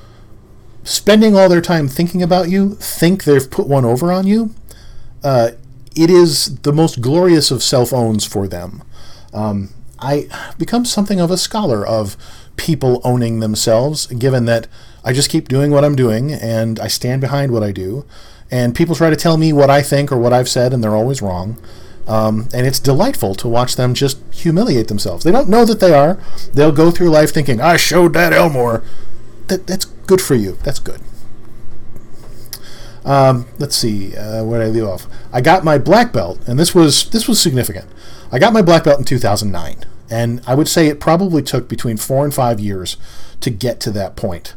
spending 0.85 1.37
all 1.37 1.48
their 1.48 1.61
time 1.61 1.88
thinking 1.88 2.22
about 2.22 2.50
you 2.50 2.74
think 2.76 3.24
they've 3.24 3.50
put 3.50 3.66
one 3.66 3.85
over 3.85 4.12
on 4.12 4.26
you, 4.26 4.55
uh, 5.24 5.50
it 5.96 6.09
is 6.09 6.61
the 6.61 6.72
most 6.72 7.00
glorious 7.00 7.50
of 7.50 7.62
self 7.62 7.92
owns 7.92 8.24
for 8.24 8.46
them. 8.46 8.83
Um, 9.35 9.70
I 9.98 10.28
become 10.59 10.85
something 10.85 11.20
of 11.20 11.31
a 11.31 11.38
scholar 11.38 11.87
of 11.87 12.16
people 12.56 13.00
owning 13.04 13.40
themselves, 13.40 14.06
given 14.06 14.44
that 14.46 14.68
I 15.04 15.12
just 15.12 15.30
keep 15.30 15.48
doing 15.48 15.70
what 15.70 15.84
I'm 15.84 15.96
doing 15.96 16.32
and 16.32 16.78
I 16.78 16.88
stand 16.88 17.20
behind 17.20 17.52
what 17.52 17.62
I 17.62 17.72
do. 17.72 18.04
And 18.50 18.74
people 18.74 18.94
try 18.94 19.10
to 19.10 19.16
tell 19.16 19.36
me 19.36 19.52
what 19.52 19.70
I 19.70 19.82
think 19.82 20.12
or 20.12 20.18
what 20.18 20.32
I've 20.32 20.48
said, 20.48 20.72
and 20.72 20.84
they're 20.84 20.94
always 20.94 21.22
wrong. 21.22 21.56
Um, 22.06 22.48
and 22.52 22.66
it's 22.66 22.80
delightful 22.80 23.34
to 23.36 23.48
watch 23.48 23.76
them 23.76 23.94
just 23.94 24.18
humiliate 24.32 24.88
themselves. 24.88 25.24
They 25.24 25.32
don't 25.32 25.48
know 25.48 25.64
that 25.64 25.80
they 25.80 25.94
are. 25.94 26.18
They'll 26.52 26.72
go 26.72 26.90
through 26.90 27.10
life 27.10 27.32
thinking, 27.32 27.60
I 27.60 27.76
showed 27.76 28.12
that 28.14 28.32
Elmore. 28.32 28.82
That, 29.46 29.66
that's 29.66 29.84
good 29.84 30.20
for 30.20 30.34
you. 30.34 30.58
That's 30.62 30.78
good. 30.78 31.00
Um, 33.04 33.46
let's 33.58 33.76
see, 33.76 34.16
uh, 34.16 34.44
where 34.44 34.60
did 34.60 34.68
I 34.68 34.70
leave 34.70 34.84
off? 34.84 35.06
I 35.32 35.40
got 35.40 35.64
my 35.64 35.76
black 35.76 36.12
belt, 36.12 36.38
and 36.46 36.58
this 36.58 36.74
was 36.74 37.10
this 37.10 37.26
was 37.26 37.40
significant. 37.40 37.86
I 38.30 38.38
got 38.38 38.52
my 38.52 38.62
black 38.62 38.84
belt 38.84 38.98
in 38.98 39.04
2009, 39.04 39.84
and 40.12 40.42
I 40.46 40.55
would 40.55 40.68
say 40.68 40.88
it 40.88 41.01
probably 41.01 41.42
took 41.42 41.68
between 41.68 41.96
four 41.96 42.25
and 42.25 42.35
five 42.35 42.61
years 42.61 42.98
to 43.40 43.48
get 43.48 43.81
to 43.81 43.90
that 43.92 44.14
point. 44.14 44.55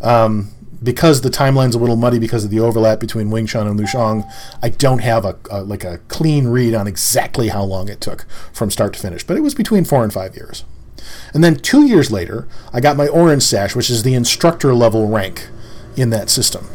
Um, 0.00 0.52
because 0.80 1.20
the 1.20 1.30
timeline's 1.30 1.74
a 1.74 1.78
little 1.78 1.96
muddy 1.96 2.20
because 2.20 2.44
of 2.44 2.50
the 2.50 2.60
overlap 2.60 3.00
between 3.00 3.30
Wing 3.30 3.46
Chun 3.46 3.66
and 3.66 3.76
Liu 3.76 3.86
Seong, 3.86 4.30
I 4.62 4.68
don't 4.68 5.00
have 5.00 5.24
a, 5.24 5.36
a, 5.50 5.62
like 5.62 5.84
a 5.84 5.98
clean 6.08 6.46
read 6.48 6.74
on 6.74 6.86
exactly 6.86 7.48
how 7.48 7.64
long 7.64 7.88
it 7.88 8.00
took 8.00 8.26
from 8.52 8.70
start 8.70 8.94
to 8.94 9.00
finish, 9.00 9.24
but 9.24 9.36
it 9.36 9.40
was 9.40 9.54
between 9.54 9.84
four 9.84 10.04
and 10.04 10.12
five 10.12 10.36
years. 10.36 10.64
And 11.34 11.42
then 11.42 11.56
two 11.56 11.84
years 11.84 12.10
later, 12.12 12.46
I 12.72 12.80
got 12.80 12.96
my 12.96 13.08
orange 13.08 13.42
sash, 13.42 13.74
which 13.74 13.90
is 13.90 14.04
the 14.04 14.14
instructor 14.14 14.72
level 14.72 15.08
rank 15.08 15.48
in 15.96 16.10
that 16.10 16.30
system. 16.30 16.66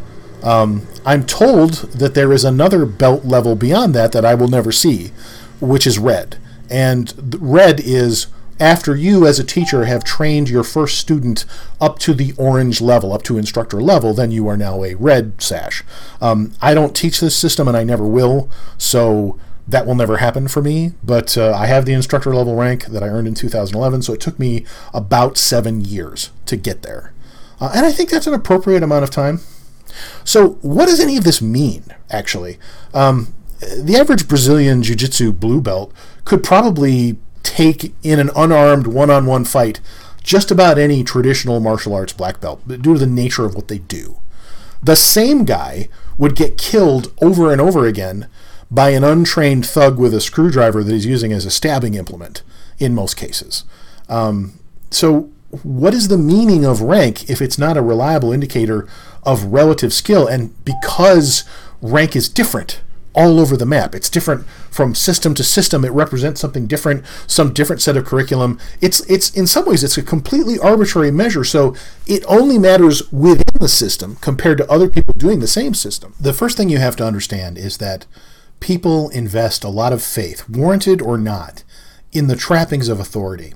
Um, 0.44 0.86
I'm 1.06 1.26
told 1.26 1.74
that 1.94 2.14
there 2.14 2.34
is 2.34 2.44
another 2.44 2.86
belt 2.86 3.24
level 3.26 3.56
beyond 3.56 3.94
that 3.96 4.12
that 4.12 4.26
I 4.26 4.36
will 4.36 4.50
never 4.50 4.72
see, 4.72 5.12
which 5.60 5.88
is 5.88 5.98
red. 5.98 6.38
And 6.70 7.38
red 7.40 7.80
is 7.80 8.28
after 8.60 8.96
you 8.96 9.26
as 9.26 9.40
a 9.40 9.44
teacher 9.44 9.86
have 9.86 10.04
trained 10.04 10.50
your 10.50 10.64
first 10.64 10.98
student 10.98 11.46
up 11.80 12.00
to 12.00 12.14
the 12.14 12.34
orange 12.38 12.82
level, 12.82 13.14
up 13.14 13.24
to 13.24 13.38
instructor 13.38 13.82
level, 13.82 14.14
then 14.14 14.32
you 14.32 14.48
are 14.48 14.58
now 14.58 14.84
a 14.84 14.96
red 14.96 15.42
sash. 15.42 15.84
Um, 16.22 16.54
I 16.62 16.74
don't 16.74 16.96
teach 16.96 17.20
this 17.20 17.36
system 17.36 17.68
and 17.68 17.78
I 17.78 17.84
never 17.84 18.06
will, 18.06 18.50
so 18.78 19.40
that 19.68 19.86
will 19.86 19.96
never 19.96 20.18
happen 20.18 20.48
for 20.48 20.62
me. 20.62 20.94
But 21.04 21.38
uh, 21.38 21.54
I 21.54 21.68
have 21.68 21.86
the 21.86 21.94
instructor 21.94 22.34
level 22.34 22.56
rank 22.56 22.86
that 22.86 23.04
I 23.04 23.08
earned 23.08 23.28
in 23.28 23.36
2011, 23.36 24.02
so 24.02 24.14
it 24.14 24.22
took 24.22 24.40
me 24.40 24.66
about 24.94 25.38
seven 25.38 25.82
years 25.82 26.32
to 26.46 26.56
get 26.56 26.82
there. 26.82 27.14
Uh, 27.60 27.72
and 27.76 27.86
I 27.86 27.92
think 27.92 28.10
that's 28.10 28.28
an 28.28 28.34
appropriate 28.34 28.84
amount 28.84 29.04
of 29.04 29.10
time. 29.10 29.42
So, 30.24 30.60
what 30.62 30.86
does 30.86 31.00
any 31.00 31.18
of 31.18 31.24
this 31.24 31.42
mean, 31.42 31.84
actually? 32.10 32.60
Um, 32.94 33.34
the 33.60 33.96
average 33.96 34.28
Brazilian 34.28 34.84
Jiu 34.84 34.96
Jitsu 34.96 35.32
blue 35.34 35.62
belt 35.62 35.94
could 36.26 36.44
probably 36.44 37.18
take 37.44 37.94
in 38.04 38.20
an 38.20 38.30
unarmed 38.36 38.88
one 38.88 39.10
on 39.10 39.26
one 39.26 39.46
fight 39.46 39.80
just 40.24 40.52
about 40.52 40.78
any 40.78 41.04
traditional 41.04 41.60
martial 41.60 41.96
arts 41.96 42.14
black 42.14 42.42
belt 42.42 42.68
due 42.68 42.94
to 42.94 43.00
the 43.00 43.08
nature 43.08 43.46
of 43.46 43.56
what 43.56 43.68
they 43.68 43.80
do. 43.80 44.20
The 44.84 44.96
same 44.96 45.46
guy 45.46 45.88
would 46.18 46.36
get 46.36 46.58
killed 46.58 47.14
over 47.22 47.52
and 47.52 47.62
over 47.62 47.86
again 47.86 48.28
by 48.70 48.90
an 48.90 49.04
untrained 49.04 49.66
thug 49.66 49.98
with 49.98 50.14
a 50.14 50.22
screwdriver 50.22 50.84
that 50.84 50.92
he's 50.92 51.06
using 51.06 51.32
as 51.32 51.46
a 51.46 51.52
stabbing 51.52 51.94
implement 51.94 52.44
in 52.78 52.94
most 52.94 53.16
cases. 53.16 53.64
Um, 54.10 54.60
so, 54.92 55.30
what 55.64 55.94
is 55.94 56.10
the 56.10 56.18
meaning 56.18 56.66
of 56.66 56.82
rank 56.82 57.30
if 57.30 57.42
it's 57.42 57.58
not 57.58 57.78
a 57.78 57.82
reliable 57.82 58.34
indicator 58.34 58.88
of 59.24 59.46
relative 59.46 59.94
skill? 59.94 60.28
And 60.28 60.54
because 60.66 61.46
rank 61.82 62.16
is 62.16 62.28
different 62.28 62.82
all 63.18 63.40
over 63.40 63.58
the 63.58 63.66
map. 63.66 63.96
It's 63.96 64.10
different 64.10 64.48
from 64.70 64.94
system 64.94 65.34
to 65.34 65.44
system. 65.44 65.84
It 65.84 65.92
represents 65.92 66.40
something 66.40 66.68
different, 66.68 67.04
some 67.26 67.52
different 67.52 67.82
set 67.82 67.98
of 67.98 68.06
curriculum. 68.06 68.60
It's 68.80 69.00
it's 69.10 69.32
in 69.32 69.48
some 69.48 69.66
ways 69.66 69.84
it's 69.84 69.98
a 69.98 70.04
completely 70.04 70.60
arbitrary 70.60 71.12
measure. 71.12 71.44
So 71.44 71.76
it 72.06 72.24
only 72.28 72.60
matters 72.60 73.12
within 73.12 73.60
the 73.60 73.68
system 73.68 74.18
compared 74.22 74.60
to 74.60 74.72
other 74.72 74.90
people 74.90 75.14
doing 75.14 75.40
the 75.40 75.48
same 75.48 75.74
system. 75.74 76.14
The 76.20 76.32
first 76.32 76.56
thing 76.56 76.70
you 76.70 76.78
have 76.78 76.96
to 76.98 77.06
understand 77.06 77.58
is 77.58 77.78
that 77.80 78.06
people 78.60 79.10
invest 79.10 79.64
a 79.64 79.70
lot 79.70 79.94
of 79.94 80.04
faith, 80.04 80.48
warranted 80.48 81.02
or 81.02 81.18
not, 81.18 81.64
in 82.12 82.28
the 82.28 82.36
trappings 82.36 82.88
of 82.88 83.00
authority. 83.00 83.54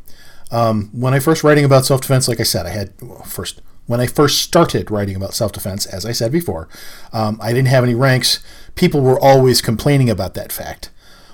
Um, 0.50 0.90
when 0.92 1.14
I 1.14 1.20
first 1.20 1.44
writing 1.44 1.66
about 1.66 1.86
self 1.86 2.02
defense, 2.02 2.28
like 2.28 2.40
I 2.40 2.44
said, 2.44 2.66
I 2.66 2.70
had 2.70 2.94
well, 3.00 3.22
first 3.24 3.62
when 3.92 4.00
I 4.00 4.08
first 4.08 4.42
started 4.42 4.90
writing 4.90 5.18
about 5.18 5.34
self 5.34 5.52
defense, 5.52 5.86
as 5.86 6.06
I 6.06 6.14
said 6.14 6.32
before, 6.32 6.70
um, 7.12 7.38
I 7.42 7.52
didn't 7.52 7.68
have 7.68 7.84
any 7.84 7.94
ranks. 7.94 8.40
People 8.76 9.02
were 9.02 9.20
always 9.20 9.62
complaining 9.62 10.10
about 10.10 10.34
that 10.36 10.54
fact. 10.54 10.90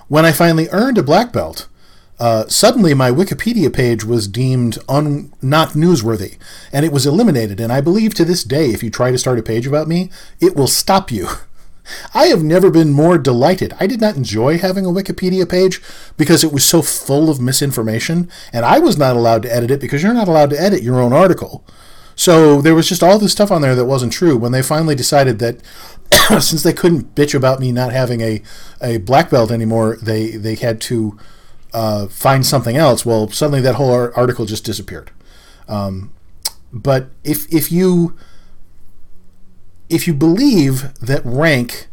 When 0.07 0.25
I 0.25 0.31
finally 0.31 0.67
earned 0.71 0.97
a 0.97 1.03
black 1.03 1.31
belt, 1.31 1.67
uh, 2.19 2.47
suddenly 2.47 2.95
my 2.95 3.11
Wikipedia 3.11 3.71
page 3.71 4.03
was 4.03 4.27
deemed 4.27 4.79
un- 4.89 5.31
not 5.39 5.73
newsworthy, 5.73 6.39
and 6.73 6.83
it 6.83 6.91
was 6.91 7.05
eliminated. 7.05 7.59
And 7.59 7.71
I 7.71 7.79
believe 7.79 8.15
to 8.15 8.25
this 8.25 8.43
day, 8.43 8.71
if 8.71 8.81
you 8.81 8.89
try 8.89 9.11
to 9.11 9.19
start 9.19 9.37
a 9.37 9.43
page 9.43 9.67
about 9.67 9.87
me, 9.87 10.09
it 10.39 10.55
will 10.55 10.67
stop 10.67 11.11
you. 11.11 11.27
I 12.15 12.25
have 12.25 12.43
never 12.43 12.71
been 12.71 12.91
more 12.91 13.19
delighted. 13.19 13.75
I 13.79 13.85
did 13.85 14.01
not 14.01 14.17
enjoy 14.17 14.57
having 14.57 14.83
a 14.83 14.89
Wikipedia 14.89 15.47
page 15.47 15.79
because 16.17 16.43
it 16.43 16.51
was 16.51 16.65
so 16.65 16.81
full 16.81 17.29
of 17.29 17.39
misinformation, 17.39 18.31
and 18.51 18.65
I 18.65 18.79
was 18.79 18.97
not 18.97 19.15
allowed 19.15 19.43
to 19.43 19.55
edit 19.55 19.69
it 19.69 19.79
because 19.79 20.01
you're 20.01 20.13
not 20.15 20.27
allowed 20.27 20.49
to 20.49 20.59
edit 20.59 20.81
your 20.81 20.99
own 20.99 21.13
article. 21.13 21.63
So 22.17 22.62
there 22.62 22.75
was 22.75 22.89
just 22.89 23.03
all 23.03 23.19
this 23.19 23.32
stuff 23.32 23.51
on 23.51 23.62
there 23.62 23.75
that 23.75 23.86
wasn't 23.86 24.12
true. 24.12 24.36
When 24.36 24.51
they 24.51 24.63
finally 24.63 24.95
decided 24.95 25.39
that 25.39 25.62
since 26.41 26.63
they 26.63 26.73
couldn't 26.73 27.15
bitch 27.15 27.34
about 27.34 27.60
me 27.60 27.71
not 27.71 27.93
having 27.93 28.21
a, 28.21 28.41
a 28.82 28.97
black 28.97 29.30
belt 29.30 29.51
anymore, 29.51 29.97
they, 30.01 30.32
they 30.32 30.56
had 30.56 30.82
to 30.82 31.17
uh, 31.73 32.08
find 32.08 32.45
something 32.45 32.75
else. 32.75 33.06
Well, 33.06 33.30
suddenly 33.30 33.62
that 33.62 33.75
whole 33.75 33.91
article 33.91 34.45
just 34.45 34.65
disappeared. 34.65 35.12
Um, 35.69 36.12
but 36.73 37.10
if, 37.23 37.47
if 37.53 37.71
you 37.71 38.17
if 39.89 40.06
you 40.06 40.13
believe 40.13 40.93
that 40.99 41.21
rank 41.23 41.88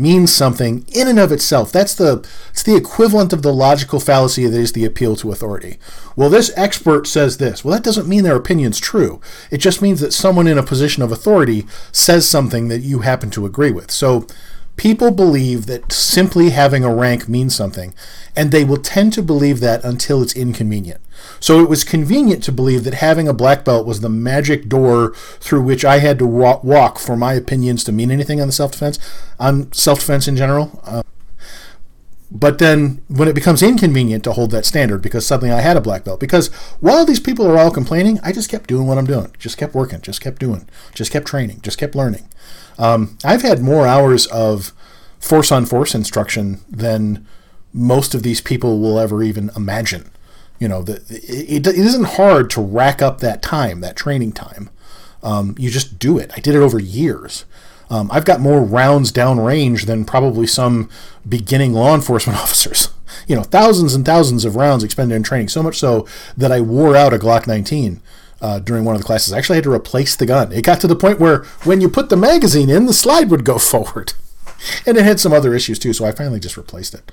means 0.00 0.32
something 0.32 0.84
in 0.92 1.06
and 1.06 1.18
of 1.18 1.30
itself. 1.30 1.70
That's 1.70 1.94
the 1.94 2.26
it's 2.50 2.62
the 2.62 2.76
equivalent 2.76 3.32
of 3.32 3.42
the 3.42 3.52
logical 3.52 4.00
fallacy 4.00 4.46
that 4.46 4.58
is 4.58 4.72
the 4.72 4.84
appeal 4.84 5.16
to 5.16 5.30
authority. 5.30 5.78
Well, 6.16 6.30
this 6.30 6.52
expert 6.56 7.06
says 7.06 7.38
this. 7.38 7.64
Well, 7.64 7.74
that 7.74 7.84
doesn't 7.84 8.08
mean 8.08 8.24
their 8.24 8.36
opinion's 8.36 8.80
true. 8.80 9.20
It 9.50 9.58
just 9.58 9.82
means 9.82 10.00
that 10.00 10.12
someone 10.12 10.46
in 10.46 10.58
a 10.58 10.62
position 10.62 11.02
of 11.02 11.12
authority 11.12 11.66
says 11.92 12.28
something 12.28 12.68
that 12.68 12.80
you 12.80 13.00
happen 13.00 13.30
to 13.30 13.46
agree 13.46 13.70
with. 13.70 13.90
So 13.90 14.26
people 14.76 15.10
believe 15.10 15.66
that 15.66 15.92
simply 15.92 16.50
having 16.50 16.84
a 16.84 16.94
rank 16.94 17.28
means 17.28 17.54
something, 17.54 17.94
and 18.34 18.50
they 18.50 18.64
will 18.64 18.78
tend 18.78 19.12
to 19.12 19.22
believe 19.22 19.60
that 19.60 19.84
until 19.84 20.22
it's 20.22 20.34
inconvenient. 20.34 21.00
So 21.40 21.60
it 21.60 21.68
was 21.68 21.84
convenient 21.84 22.42
to 22.44 22.52
believe 22.52 22.84
that 22.84 22.94
having 22.94 23.28
a 23.28 23.32
black 23.32 23.64
belt 23.64 23.86
was 23.86 24.00
the 24.00 24.08
magic 24.08 24.68
door 24.68 25.14
through 25.40 25.62
which 25.62 25.84
I 25.84 25.98
had 25.98 26.18
to 26.18 26.26
walk 26.26 26.98
for 26.98 27.16
my 27.16 27.34
opinions 27.34 27.84
to 27.84 27.92
mean 27.92 28.10
anything 28.10 28.40
on 28.40 28.48
the 28.48 28.52
self 28.52 28.72
defense, 28.72 28.98
on 29.38 29.72
self 29.72 30.00
defense 30.00 30.28
in 30.28 30.36
general. 30.36 30.80
Uh, 30.84 31.02
but 32.30 32.58
then 32.58 33.02
when 33.08 33.26
it 33.26 33.34
becomes 33.34 33.62
inconvenient 33.62 34.22
to 34.24 34.32
hold 34.32 34.52
that 34.52 34.64
standard 34.64 35.02
because 35.02 35.26
suddenly 35.26 35.52
I 35.52 35.62
had 35.62 35.76
a 35.76 35.80
black 35.80 36.04
belt, 36.04 36.20
because 36.20 36.46
while 36.78 37.04
these 37.04 37.18
people 37.18 37.46
are 37.46 37.58
all 37.58 37.72
complaining, 37.72 38.20
I 38.22 38.32
just 38.32 38.48
kept 38.48 38.68
doing 38.68 38.86
what 38.86 38.98
I'm 38.98 39.06
doing, 39.06 39.34
just 39.38 39.58
kept 39.58 39.74
working, 39.74 40.00
just 40.00 40.20
kept 40.20 40.38
doing, 40.38 40.68
just 40.94 41.10
kept 41.10 41.26
training, 41.26 41.60
just 41.62 41.78
kept 41.78 41.96
learning. 41.96 42.28
Um, 42.78 43.18
I've 43.24 43.42
had 43.42 43.60
more 43.60 43.86
hours 43.86 44.26
of 44.28 44.72
force 45.18 45.50
on 45.50 45.66
force 45.66 45.94
instruction 45.94 46.60
than 46.68 47.26
most 47.72 48.14
of 48.14 48.22
these 48.22 48.40
people 48.40 48.78
will 48.80 48.98
ever 48.98 49.22
even 49.22 49.50
imagine. 49.56 50.10
You 50.60 50.68
know, 50.68 50.82
the, 50.82 51.02
it, 51.08 51.66
it 51.66 51.74
isn't 51.74 52.04
hard 52.04 52.50
to 52.50 52.60
rack 52.60 53.02
up 53.02 53.18
that 53.20 53.42
time, 53.42 53.80
that 53.80 53.96
training 53.96 54.32
time. 54.32 54.70
Um, 55.22 55.56
you 55.58 55.70
just 55.70 55.98
do 55.98 56.18
it. 56.18 56.30
I 56.36 56.40
did 56.40 56.54
it 56.54 56.60
over 56.60 56.78
years. 56.78 57.44
Um, 57.90 58.08
I've 58.12 58.24
got 58.24 58.40
more 58.40 58.62
rounds 58.62 59.10
downrange 59.10 59.86
than 59.86 60.04
probably 60.04 60.46
some 60.46 60.88
beginning 61.28 61.72
law 61.72 61.94
enforcement 61.96 62.38
officers. 62.38 62.90
You 63.26 63.34
know, 63.34 63.42
thousands 63.42 63.94
and 63.94 64.06
thousands 64.06 64.44
of 64.44 64.54
rounds 64.54 64.84
expended 64.84 65.16
in 65.16 65.22
training, 65.22 65.48
so 65.48 65.62
much 65.62 65.78
so 65.78 66.06
that 66.36 66.52
I 66.52 66.60
wore 66.60 66.94
out 66.94 67.12
a 67.12 67.18
Glock 67.18 67.46
19 67.46 68.00
uh, 68.40 68.58
during 68.60 68.84
one 68.84 68.94
of 68.94 69.00
the 69.00 69.06
classes. 69.06 69.32
I 69.32 69.38
actually 69.38 69.56
had 69.56 69.64
to 69.64 69.72
replace 69.72 70.14
the 70.14 70.26
gun. 70.26 70.52
It 70.52 70.62
got 70.62 70.80
to 70.82 70.86
the 70.86 70.96
point 70.96 71.18
where 71.20 71.42
when 71.64 71.80
you 71.80 71.88
put 71.88 72.08
the 72.08 72.16
magazine 72.16 72.70
in, 72.70 72.86
the 72.86 72.92
slide 72.92 73.30
would 73.30 73.44
go 73.44 73.58
forward. 73.58 74.12
And 74.86 74.96
it 74.98 75.04
had 75.04 75.18
some 75.18 75.32
other 75.32 75.54
issues 75.54 75.78
too, 75.78 75.92
so 75.92 76.04
I 76.04 76.12
finally 76.12 76.40
just 76.40 76.56
replaced 76.56 76.94
it. 76.94 77.10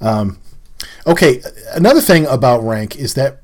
Um, 0.00 0.38
Okay, 1.06 1.42
another 1.72 2.00
thing 2.00 2.26
about 2.26 2.62
rank 2.62 2.96
is 2.96 3.14
that 3.14 3.40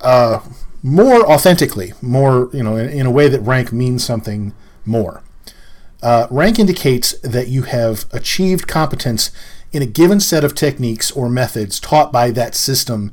uh, 0.00 0.40
more 0.82 1.28
authentically, 1.30 1.92
more 2.00 2.50
you 2.52 2.62
know, 2.62 2.76
in, 2.76 2.88
in, 2.88 3.06
a 3.06 3.10
way 3.10 3.28
that 3.28 3.40
rank 3.40 3.72
means 3.72 4.04
something 4.04 4.54
more. 4.84 5.22
Uh, 6.02 6.26
rank 6.30 6.58
indicates 6.58 7.12
that 7.20 7.48
you 7.48 7.62
have 7.62 8.06
achieved 8.12 8.68
competence 8.68 9.30
in 9.72 9.82
a 9.82 9.86
given 9.86 10.20
set 10.20 10.44
of 10.44 10.54
techniques 10.54 11.10
or 11.10 11.28
methods 11.28 11.80
taught 11.80 12.12
by 12.12 12.30
that 12.30 12.54
system. 12.54 13.12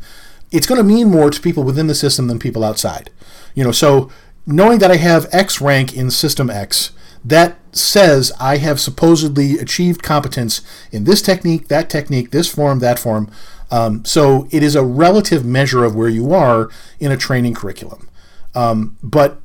It's 0.52 0.68
going 0.68 0.78
to 0.78 0.84
mean 0.84 1.10
more 1.10 1.32
to 1.32 1.42
people 1.42 1.64
within 1.64 1.88
the 1.88 1.96
system 1.96 2.28
than 2.28 2.40
people 2.40 2.64
outside. 2.64 3.10
You 3.56 3.64
know, 3.64 3.72
so 3.72 4.12
knowing 4.46 4.80
that 4.80 4.92
I 4.92 4.98
have 4.98 5.28
X 5.32 5.60
rank 5.60 5.96
in 5.96 6.12
System 6.12 6.50
X, 6.50 6.92
that 7.24 7.58
says 7.76 8.32
I 8.40 8.58
have 8.58 8.80
supposedly 8.80 9.58
achieved 9.58 10.04
competence 10.04 10.62
in 10.92 11.04
this 11.04 11.22
technique, 11.22 11.68
that 11.68 11.90
technique, 11.90 12.32
this 12.32 12.54
form, 12.54 12.80
that 12.80 13.00
form. 13.00 13.30
Um, 13.72 14.06
so 14.06 14.48
it 14.52 14.64
is 14.64 14.76
a 14.76 14.84
relative 14.84 15.44
measure 15.46 15.84
of 15.84 15.96
where 15.96 16.10
you 16.10 16.34
are 16.34 16.70
in 17.00 17.12
a 17.12 17.18
training 17.18 17.56
curriculum. 17.56 18.10
Um, 18.54 18.98
but 19.04 19.42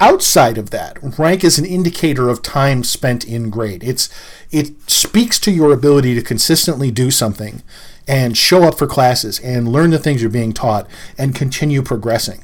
outside 0.00 0.58
of 0.58 0.70
that, 0.70 0.98
rank 1.18 1.44
is 1.44 1.58
an 1.58 1.64
indicator 1.64 2.28
of 2.28 2.42
time 2.42 2.82
spent 2.82 3.24
in 3.24 3.50
grade. 3.50 3.84
It's 3.84 4.08
it 4.50 4.90
speaks 4.90 5.38
to 5.40 5.52
your 5.52 5.72
ability 5.72 6.14
to 6.14 6.22
consistently 6.22 6.90
do 6.90 7.10
something 7.10 7.62
and 8.08 8.36
show 8.36 8.64
up 8.64 8.78
for 8.78 8.86
classes 8.86 9.38
and 9.40 9.68
learn 9.68 9.90
the 9.90 9.98
things 9.98 10.22
you're 10.22 10.30
being 10.30 10.54
taught 10.54 10.88
and 11.18 11.34
continue 11.34 11.82
progressing. 11.82 12.42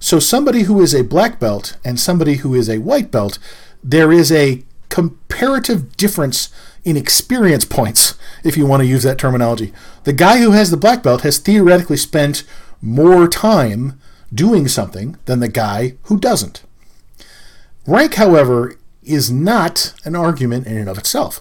So 0.00 0.18
somebody 0.18 0.62
who 0.62 0.80
is 0.80 0.94
a 0.94 1.04
black 1.04 1.38
belt 1.38 1.76
and 1.84 2.00
somebody 2.00 2.36
who 2.36 2.54
is 2.54 2.68
a 2.68 2.78
white 2.78 3.10
belt 3.10 3.38
there 3.82 4.12
is 4.12 4.30
a 4.30 4.62
comparative 4.92 5.96
difference 5.96 6.50
in 6.84 6.98
experience 6.98 7.64
points, 7.64 8.14
if 8.44 8.58
you 8.58 8.66
want 8.66 8.82
to 8.82 8.86
use 8.86 9.02
that 9.02 9.18
terminology. 9.18 9.72
The 10.04 10.12
guy 10.12 10.38
who 10.38 10.50
has 10.50 10.70
the 10.70 10.76
black 10.76 11.02
belt 11.02 11.22
has 11.22 11.38
theoretically 11.38 11.96
spent 11.96 12.44
more 12.82 13.26
time 13.26 13.98
doing 14.34 14.68
something 14.68 15.16
than 15.24 15.40
the 15.40 15.48
guy 15.48 15.94
who 16.04 16.18
doesn't. 16.18 16.62
Rank, 17.86 18.14
however, 18.14 18.76
is 19.02 19.30
not 19.30 19.94
an 20.04 20.14
argument 20.14 20.66
in 20.66 20.76
and 20.76 20.90
of 20.90 20.98
itself. 20.98 21.40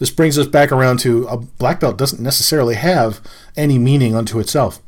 This 0.00 0.10
brings 0.10 0.36
us 0.36 0.48
back 0.48 0.72
around 0.72 0.98
to 1.00 1.24
a 1.28 1.36
black 1.36 1.78
belt 1.78 1.98
doesn't 1.98 2.20
necessarily 2.20 2.74
have 2.74 3.20
any 3.56 3.78
meaning 3.78 4.16
unto 4.16 4.40
itself. 4.40 4.80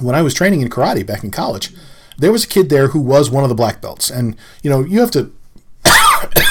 When 0.00 0.14
I 0.14 0.22
was 0.22 0.34
training 0.34 0.60
in 0.60 0.68
karate 0.68 1.06
back 1.06 1.24
in 1.24 1.30
college, 1.30 1.72
there 2.18 2.30
was 2.32 2.44
a 2.44 2.48
kid 2.48 2.68
there 2.68 2.88
who 2.88 3.00
was 3.00 3.30
one 3.30 3.42
of 3.42 3.48
the 3.48 3.54
black 3.54 3.80
belts. 3.80 4.10
And, 4.10 4.36
you 4.62 4.68
know, 4.68 4.84
you 4.84 5.00
have 5.00 5.10
to 5.12 5.32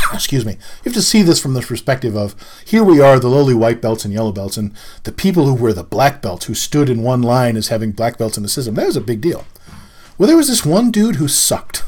excuse 0.14 0.46
me, 0.46 0.54
you 0.54 0.86
have 0.86 0.94
to 0.94 1.02
see 1.02 1.22
this 1.22 1.40
from 1.40 1.54
the 1.54 1.62
perspective 1.62 2.16
of 2.16 2.36
here 2.66 2.84
we 2.84 3.02
are, 3.02 3.20
the 3.20 3.28
lowly 3.28 3.54
white 3.54 3.82
belts 3.82 4.06
and 4.06 4.14
yellow 4.14 4.32
belts, 4.32 4.58
and 4.58 4.74
the 5.04 5.12
people 5.12 5.46
who 5.46 5.56
were 5.56 5.74
the 5.74 5.84
black 5.84 6.22
belts 6.22 6.46
who 6.46 6.54
stood 6.54 6.90
in 6.90 7.04
one 7.04 7.22
line 7.22 7.56
as 7.56 7.68
having 7.68 7.92
black 7.92 8.18
belts 8.18 8.38
in 8.38 8.44
the 8.44 8.50
system. 8.50 8.76
That 8.76 8.88
was 8.88 8.98
a 8.98 9.02
big 9.02 9.22
deal. 9.22 9.46
Well, 10.18 10.28
there 10.28 10.38
was 10.38 10.50
this 10.50 10.66
one 10.66 10.92
dude 10.92 11.16
who 11.16 11.28
sucked. 11.28 11.84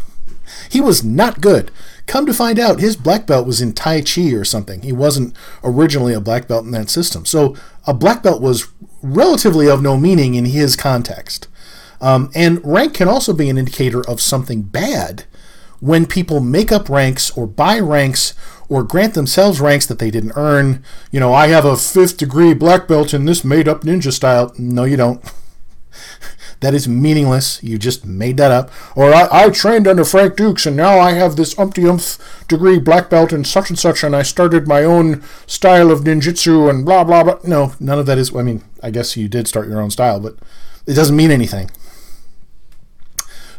He 0.70 0.80
was 0.80 1.04
not 1.04 1.42
good. 1.42 1.72
Come 2.08 2.26
to 2.26 2.34
find 2.34 2.60
out, 2.60 2.80
his 2.80 2.96
black 2.96 3.26
belt 3.28 3.46
was 3.46 3.62
in 3.62 3.74
Tai 3.74 4.02
Chi 4.02 4.32
or 4.32 4.46
something. 4.46 4.82
He 4.82 4.94
wasn't 4.94 5.36
originally 5.64 6.14
a 6.14 6.22
black 6.22 6.48
belt 6.48 6.66
in 6.66 6.72
that 6.72 6.90
system. 6.90 7.26
So 7.26 7.56
a 7.86 7.94
black 7.94 8.24
belt 8.24 8.42
was 8.42 8.70
relatively 9.02 9.70
of 9.70 9.82
no 9.82 9.98
meaning 9.98 10.36
in 10.36 10.46
his 10.46 10.76
context. 10.76 11.48
Um, 12.00 12.32
and 12.34 12.60
rank 12.64 12.96
can 12.96 13.08
also 13.08 13.34
be 13.34 13.50
an 13.50 13.58
indicator 13.58 14.02
of 14.08 14.22
something 14.22 14.64
bad 14.64 15.26
when 15.82 16.06
people 16.06 16.40
make 16.40 16.72
up 16.72 16.88
ranks 16.88 17.36
or 17.36 17.46
buy 17.46 17.80
ranks 17.80 18.34
or 18.70 18.84
grant 18.84 19.16
themselves 19.16 19.60
ranks 19.60 19.86
that 19.88 20.00
they 20.00 20.10
didn't 20.10 20.32
earn. 20.38 20.82
You 21.12 21.20
know, 21.20 21.34
I 21.34 21.48
have 21.48 21.66
a 21.66 21.76
fifth 21.76 22.16
degree 22.16 22.54
black 22.54 22.88
belt 22.88 23.14
in 23.14 23.26
this 23.26 23.44
made 23.44 23.68
up 23.68 23.82
ninja 23.82 24.14
style. 24.14 24.54
No, 24.58 24.86
you 24.86 24.96
don't. 24.96 25.22
that 26.62 26.74
is 26.74 26.88
meaningless. 26.88 27.62
You 27.64 27.80
just 27.80 28.06
made 28.06 28.38
that 28.38 28.52
up. 28.52 28.72
Or 28.96 29.14
I, 29.14 29.28
I 29.30 29.50
trained 29.50 29.88
under 29.88 30.06
Frank 30.06 30.38
Dux 30.38 30.66
and 30.66 30.78
now 30.78 31.00
I 31.00 31.14
have 31.14 31.36
this 31.36 31.58
umpty 31.60 31.86
umph 31.86 32.46
degree 32.48 32.80
black 32.80 33.10
belt 33.10 33.34
in 33.34 33.44
such 33.44 33.70
and 33.70 33.78
such 33.78 34.04
and 34.04 34.16
I 34.16 34.22
started 34.22 34.68
my 34.68 34.84
own 34.84 35.24
style 35.48 35.92
of 35.92 36.02
ninjutsu 36.02 36.70
and 36.70 36.86
blah 36.86 37.04
blah 37.04 37.24
blah. 37.24 37.40
No, 37.44 37.74
none 37.80 38.00
of 38.00 38.06
that 38.06 38.20
is. 38.20 38.34
I 38.34 38.44
mean, 38.44 38.64
I 38.84 38.92
guess 38.92 39.18
you 39.18 39.28
did 39.28 39.48
start 39.48 39.68
your 39.68 39.82
own 39.82 39.90
style, 39.90 40.20
but 40.20 40.38
it 40.86 40.94
doesn't 40.94 41.16
mean 41.16 41.32
anything. 41.32 41.72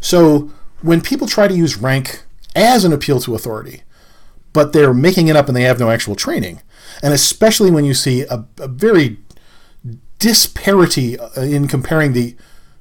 So 0.01 0.53
when 0.83 1.01
people 1.01 1.27
try 1.27 1.49
to 1.49 1.55
use 1.55 1.77
rank 1.77 2.23
as 2.55 2.85
an 2.85 2.93
appeal 2.93 3.21
to 3.21 3.35
authority, 3.35 3.83
but 4.53 4.73
they're 4.73 4.95
making 4.95 5.29
it 5.29 5.37
up 5.37 5.49
and 5.49 5.57
they 5.57 5.63
have 5.63 5.81
no 5.81 5.91
actual 5.91 6.15
training, 6.15 6.61
and 7.03 7.15
especially 7.15 7.71
when 7.71 7.85
you 7.85 7.95
see 7.95 8.23
a, 8.23 8.45
a 8.59 8.69
very 8.69 9.19
disparity 10.19 11.19
uh, 11.19 11.41
in 11.41 11.67
comparing 11.67 12.13
the 12.13 12.37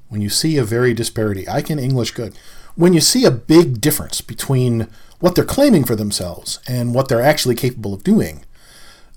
when 0.08 0.20
you 0.20 0.28
see 0.28 0.56
a 0.56 0.62
very 0.62 0.94
disparity 0.94 1.48
i 1.48 1.60
can 1.60 1.76
english 1.76 2.12
good 2.12 2.38
when 2.76 2.92
you 2.92 3.00
see 3.00 3.24
a 3.24 3.32
big 3.32 3.80
difference 3.80 4.20
between 4.20 4.86
what 5.18 5.34
they're 5.34 5.44
claiming 5.44 5.82
for 5.82 5.96
themselves 5.96 6.60
and 6.68 6.94
what 6.94 7.08
they're 7.08 7.20
actually 7.20 7.56
capable 7.56 7.92
of 7.92 8.04
doing 8.04 8.44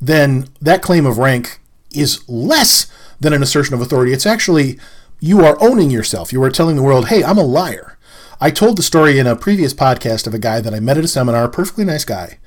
then 0.01 0.47
that 0.59 0.81
claim 0.81 1.05
of 1.05 1.19
rank 1.19 1.59
is 1.91 2.27
less 2.27 2.87
than 3.19 3.33
an 3.33 3.41
assertion 3.41 3.73
of 3.73 3.81
authority. 3.81 4.11
It's 4.11 4.25
actually 4.25 4.79
you 5.19 5.45
are 5.45 5.57
owning 5.61 5.89
yourself. 5.89 6.33
You 6.33 6.43
are 6.43 6.49
telling 6.49 6.75
the 6.75 6.83
world 6.83 7.07
hey 7.07 7.23
i'm 7.23 7.37
a 7.37 7.43
liar 7.43 7.94
I 8.39 8.51
told 8.51 8.77
the 8.77 8.83
story 8.83 9.17
in 9.17 9.27
a 9.27 9.35
previous 9.35 9.73
podcast 9.73 10.27
of 10.27 10.33
a 10.33 10.39
guy 10.39 10.59
that 10.59 10.73
I 10.73 10.79
met 10.79 10.97
at 10.97 11.05
a 11.05 11.07
seminar, 11.07 11.47
perfectly 11.47 11.85
nice 11.85 12.05
guy. 12.05 12.37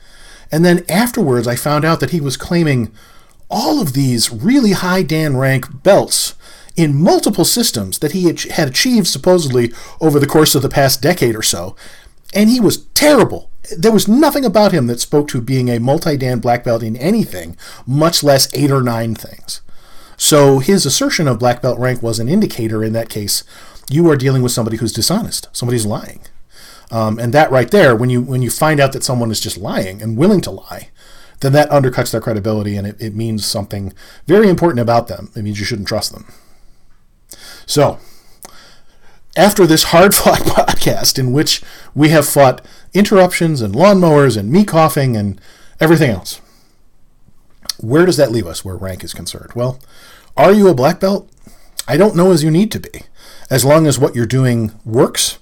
And 0.52 0.64
then 0.64 0.84
afterwards, 0.88 1.46
I 1.46 1.56
found 1.56 1.84
out 1.84 2.00
that 2.00 2.10
he 2.10 2.20
was 2.20 2.36
claiming 2.36 2.92
all 3.50 3.80
of 3.80 3.92
these 3.94 4.30
really 4.30 4.72
high 4.72 5.02
Dan 5.02 5.36
rank 5.36 5.82
belts 5.82 6.34
in 6.76 7.00
multiple 7.00 7.44
systems 7.44 7.98
that 7.98 8.12
he 8.12 8.26
had 8.26 8.68
achieved 8.68 9.06
supposedly 9.06 9.72
over 10.00 10.20
the 10.20 10.26
course 10.26 10.54
of 10.54 10.62
the 10.62 10.68
past 10.68 11.02
decade 11.02 11.34
or 11.34 11.42
so. 11.42 11.74
And 12.34 12.50
he 12.50 12.60
was 12.60 12.84
terrible. 12.94 13.50
There 13.76 13.92
was 13.92 14.06
nothing 14.08 14.44
about 14.44 14.72
him 14.72 14.86
that 14.86 15.00
spoke 15.00 15.28
to 15.28 15.40
being 15.40 15.68
a 15.68 15.80
multi 15.80 16.16
Dan 16.16 16.38
black 16.38 16.64
belt 16.64 16.82
in 16.82 16.96
anything, 16.96 17.56
much 17.86 18.22
less 18.22 18.52
eight 18.54 18.70
or 18.70 18.82
nine 18.82 19.14
things. 19.14 19.60
So 20.16 20.58
his 20.58 20.84
assertion 20.84 21.28
of 21.28 21.38
black 21.38 21.62
belt 21.62 21.78
rank 21.78 22.02
was 22.02 22.18
an 22.18 22.28
indicator 22.28 22.84
in 22.84 22.92
that 22.92 23.08
case 23.08 23.44
you 23.90 24.10
are 24.10 24.16
dealing 24.16 24.42
with 24.42 24.52
somebody 24.52 24.76
who's 24.76 24.92
dishonest. 24.92 25.48
Somebody's 25.52 25.86
lying. 25.86 26.20
Um, 26.90 27.18
and 27.18 27.32
that 27.34 27.50
right 27.50 27.70
there, 27.70 27.94
when 27.94 28.10
you 28.10 28.22
when 28.22 28.42
you 28.42 28.50
find 28.50 28.80
out 28.80 28.92
that 28.92 29.04
someone 29.04 29.30
is 29.30 29.40
just 29.40 29.58
lying 29.58 30.00
and 30.02 30.16
willing 30.16 30.40
to 30.42 30.50
lie, 30.50 30.88
then 31.40 31.52
that 31.52 31.70
undercuts 31.70 32.10
their 32.12 32.20
credibility 32.20 32.76
and 32.76 32.86
it, 32.86 32.96
it 33.00 33.14
means 33.14 33.44
something 33.44 33.92
very 34.26 34.48
important 34.48 34.80
about 34.80 35.08
them. 35.08 35.30
It 35.36 35.42
means 35.42 35.58
you 35.58 35.66
shouldn't 35.66 35.88
trust 35.88 36.12
them. 36.12 36.26
So, 37.66 37.98
after 39.36 39.66
this 39.66 39.84
hard 39.84 40.14
fought 40.14 40.40
podcast 40.40 41.18
in 41.18 41.32
which 41.32 41.62
we 41.94 42.08
have 42.08 42.26
fought 42.26 42.64
interruptions 42.94 43.60
and 43.60 43.74
lawnmowers 43.74 44.36
and 44.36 44.50
me 44.50 44.64
coughing 44.64 45.16
and 45.16 45.40
everything 45.80 46.10
else, 46.10 46.40
where 47.80 48.06
does 48.06 48.16
that 48.16 48.32
leave 48.32 48.46
us 48.46 48.64
where 48.64 48.76
rank 48.76 49.04
is 49.04 49.14
concerned? 49.14 49.52
Well, 49.54 49.78
are 50.36 50.52
you 50.52 50.68
a 50.68 50.74
black 50.74 51.00
belt? 51.00 51.30
I 51.86 51.96
don't 51.96 52.16
know 52.16 52.32
as 52.32 52.42
you 52.42 52.50
need 52.50 52.72
to 52.72 52.80
be. 52.80 53.02
As 53.50 53.64
long 53.64 53.86
as 53.86 53.98
what 53.98 54.14
you're 54.14 54.26
doing 54.26 54.72
works, 54.84 55.38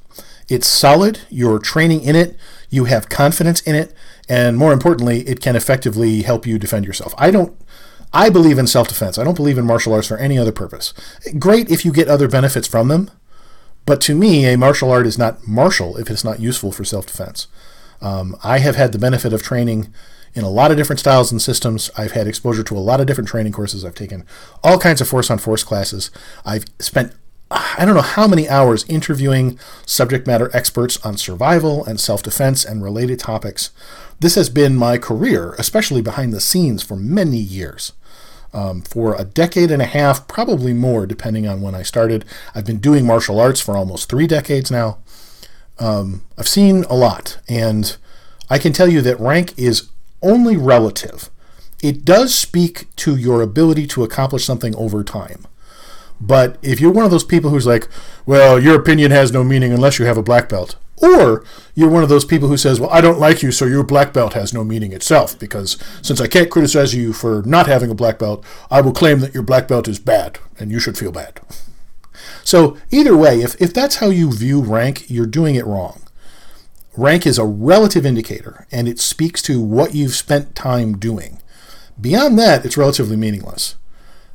it's 0.48 0.66
solid, 0.66 1.20
you're 1.28 1.58
training 1.58 2.02
in 2.02 2.14
it, 2.14 2.36
you 2.70 2.84
have 2.84 3.08
confidence 3.08 3.60
in 3.62 3.74
it, 3.74 3.92
and 4.28 4.56
more 4.56 4.72
importantly, 4.72 5.20
it 5.20 5.40
can 5.40 5.56
effectively 5.56 6.22
help 6.22 6.46
you 6.46 6.58
defend 6.58 6.84
yourself. 6.84 7.14
I 7.18 7.30
don't 7.30 7.56
I 8.12 8.30
believe 8.30 8.56
in 8.56 8.66
self-defense. 8.66 9.18
I 9.18 9.24
don't 9.24 9.36
believe 9.36 9.58
in 9.58 9.66
martial 9.66 9.92
arts 9.92 10.06
for 10.06 10.16
any 10.16 10.38
other 10.38 10.52
purpose. 10.52 10.94
Great 11.38 11.70
if 11.70 11.84
you 11.84 11.92
get 11.92 12.08
other 12.08 12.28
benefits 12.28 12.66
from 12.66 12.88
them, 12.88 13.10
but 13.84 14.00
to 14.02 14.14
me, 14.14 14.46
a 14.46 14.56
martial 14.56 14.90
art 14.90 15.06
is 15.06 15.18
not 15.18 15.46
martial 15.46 15.96
if 15.96 16.10
it's 16.10 16.24
not 16.24 16.40
useful 16.40 16.72
for 16.72 16.84
self-defense. 16.84 17.46
Um, 18.00 18.36
I 18.42 18.58
have 18.58 18.76
had 18.76 18.92
the 18.92 18.98
benefit 18.98 19.32
of 19.32 19.42
training 19.42 19.92
in 20.34 20.44
a 20.44 20.50
lot 20.50 20.70
of 20.70 20.76
different 20.76 21.00
styles 21.00 21.32
and 21.32 21.40
systems. 21.40 21.90
I've 21.96 22.12
had 22.12 22.26
exposure 22.26 22.62
to 22.62 22.76
a 22.76 22.78
lot 22.78 23.00
of 23.00 23.06
different 23.06 23.28
training 23.28 23.52
courses. 23.52 23.84
I've 23.84 23.94
taken 23.94 24.24
all 24.62 24.78
kinds 24.78 25.00
of 25.00 25.08
force 25.08 25.30
on 25.30 25.38
force 25.38 25.64
classes. 25.64 26.10
I've 26.44 26.64
spent 26.78 27.12
I 27.50 27.84
don't 27.84 27.94
know 27.94 28.00
how 28.00 28.26
many 28.26 28.48
hours 28.48 28.84
interviewing 28.88 29.58
subject 29.84 30.26
matter 30.26 30.50
experts 30.52 31.04
on 31.04 31.16
survival 31.16 31.84
and 31.84 32.00
self 32.00 32.22
defense 32.22 32.64
and 32.64 32.82
related 32.82 33.20
topics. 33.20 33.70
This 34.18 34.34
has 34.34 34.50
been 34.50 34.74
my 34.74 34.98
career, 34.98 35.54
especially 35.58 36.02
behind 36.02 36.32
the 36.32 36.40
scenes, 36.40 36.82
for 36.82 36.96
many 36.96 37.38
years. 37.38 37.92
Um, 38.52 38.80
for 38.80 39.14
a 39.14 39.24
decade 39.24 39.70
and 39.70 39.82
a 39.82 39.86
half, 39.86 40.26
probably 40.28 40.72
more, 40.72 41.04
depending 41.04 41.46
on 41.46 41.60
when 41.60 41.74
I 41.74 41.82
started. 41.82 42.24
I've 42.54 42.64
been 42.64 42.78
doing 42.78 43.04
martial 43.04 43.38
arts 43.38 43.60
for 43.60 43.76
almost 43.76 44.08
three 44.08 44.26
decades 44.26 44.70
now. 44.70 44.98
Um, 45.78 46.24
I've 46.38 46.48
seen 46.48 46.84
a 46.84 46.94
lot, 46.94 47.38
and 47.48 47.96
I 48.48 48.58
can 48.58 48.72
tell 48.72 48.88
you 48.88 49.02
that 49.02 49.20
rank 49.20 49.52
is 49.58 49.90
only 50.22 50.56
relative. 50.56 51.28
It 51.82 52.04
does 52.04 52.34
speak 52.34 52.86
to 52.96 53.14
your 53.16 53.42
ability 53.42 53.86
to 53.88 54.04
accomplish 54.04 54.46
something 54.46 54.74
over 54.76 55.04
time. 55.04 55.46
But 56.20 56.58
if 56.62 56.80
you're 56.80 56.92
one 56.92 57.04
of 57.04 57.10
those 57.10 57.24
people 57.24 57.50
who's 57.50 57.66
like, 57.66 57.88
well, 58.24 58.58
your 58.58 58.74
opinion 58.74 59.10
has 59.10 59.32
no 59.32 59.44
meaning 59.44 59.72
unless 59.72 59.98
you 59.98 60.06
have 60.06 60.16
a 60.16 60.22
black 60.22 60.48
belt, 60.48 60.76
or 60.96 61.44
you're 61.74 61.90
one 61.90 62.02
of 62.02 62.08
those 62.08 62.24
people 62.24 62.48
who 62.48 62.56
says, 62.56 62.80
well, 62.80 62.90
I 62.90 63.00
don't 63.00 63.18
like 63.18 63.42
you, 63.42 63.52
so 63.52 63.66
your 63.66 63.82
black 63.82 64.12
belt 64.12 64.32
has 64.32 64.54
no 64.54 64.64
meaning 64.64 64.92
itself, 64.92 65.38
because 65.38 65.76
since 66.00 66.20
I 66.20 66.26
can't 66.26 66.50
criticize 66.50 66.94
you 66.94 67.12
for 67.12 67.42
not 67.42 67.66
having 67.66 67.90
a 67.90 67.94
black 67.94 68.18
belt, 68.18 68.44
I 68.70 68.80
will 68.80 68.92
claim 68.92 69.20
that 69.20 69.34
your 69.34 69.42
black 69.42 69.68
belt 69.68 69.88
is 69.88 69.98
bad, 69.98 70.38
and 70.58 70.70
you 70.70 70.80
should 70.80 70.96
feel 70.96 71.12
bad. 71.12 71.40
So, 72.44 72.78
either 72.90 73.16
way, 73.16 73.42
if, 73.42 73.60
if 73.60 73.74
that's 73.74 73.96
how 73.96 74.08
you 74.08 74.32
view 74.32 74.62
rank, 74.62 75.10
you're 75.10 75.26
doing 75.26 75.54
it 75.54 75.66
wrong. 75.66 76.02
Rank 76.96 77.26
is 77.26 77.38
a 77.38 77.44
relative 77.44 78.06
indicator, 78.06 78.66
and 78.72 78.88
it 78.88 78.98
speaks 78.98 79.42
to 79.42 79.60
what 79.60 79.94
you've 79.94 80.14
spent 80.14 80.54
time 80.54 80.96
doing. 80.96 81.42
Beyond 82.00 82.38
that, 82.38 82.64
it's 82.64 82.78
relatively 82.78 83.16
meaningless. 83.16 83.74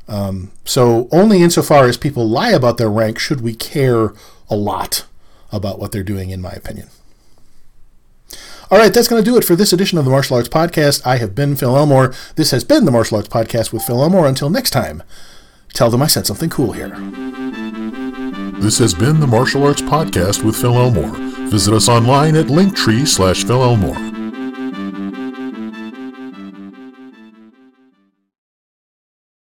Um, 0.08 0.52
so, 0.66 1.08
only 1.12 1.42
insofar 1.42 1.86
as 1.86 1.98
people 1.98 2.28
lie 2.28 2.52
about 2.52 2.78
their 2.78 2.90
rank 2.90 3.20
should 3.20 3.42
we 3.42 3.54
care 3.56 4.14
a 4.50 4.56
lot 4.56 5.06
about 5.52 5.80
what 5.80 5.92
they're 5.92 6.04
doing, 6.04 6.30
in 6.30 6.42
my 6.42 6.52
opinion. 6.52 6.90
All 8.70 8.78
right, 8.78 8.94
that's 8.94 9.08
going 9.10 9.22
to 9.22 9.30
do 9.30 9.38
it 9.38 9.44
for 9.44 9.56
this 9.56 9.74
edition 9.74 9.98
of 9.98 10.06
the 10.06 10.12
Martial 10.12 10.38
Arts 10.38 10.48
Podcast. 10.48 11.06
I 11.06 11.18
have 11.18 11.36
been 11.36 11.58
Phil 11.58 11.76
Elmore. 11.76 12.14
This 12.36 12.52
has 12.52 12.64
been 12.64 12.86
the 12.86 12.92
Martial 12.92 13.18
Arts 13.18 13.28
Podcast 13.28 13.74
with 13.74 13.84
Phil 13.84 14.02
Elmore. 14.02 14.28
Until 14.28 14.50
next 14.50 14.70
time, 14.70 15.04
tell 15.74 15.90
them 15.90 16.02
I 16.02 16.08
said 16.08 16.26
something 16.26 16.50
cool 16.50 16.72
here. 16.72 16.90
This 18.62 18.78
has 18.80 18.94
been 18.94 19.20
the 19.20 19.28
Martial 19.28 19.66
Arts 19.66 19.82
Podcast 19.82 20.44
with 20.44 20.56
Phil 20.56 20.76
Elmore. 20.76 21.16
Visit 21.50 21.74
us 21.74 21.90
online 21.90 22.36
at 22.38 22.46
linktree 22.46 23.06
slash 23.06 23.44
Phil 23.44 23.62
Elmore. 23.62 24.11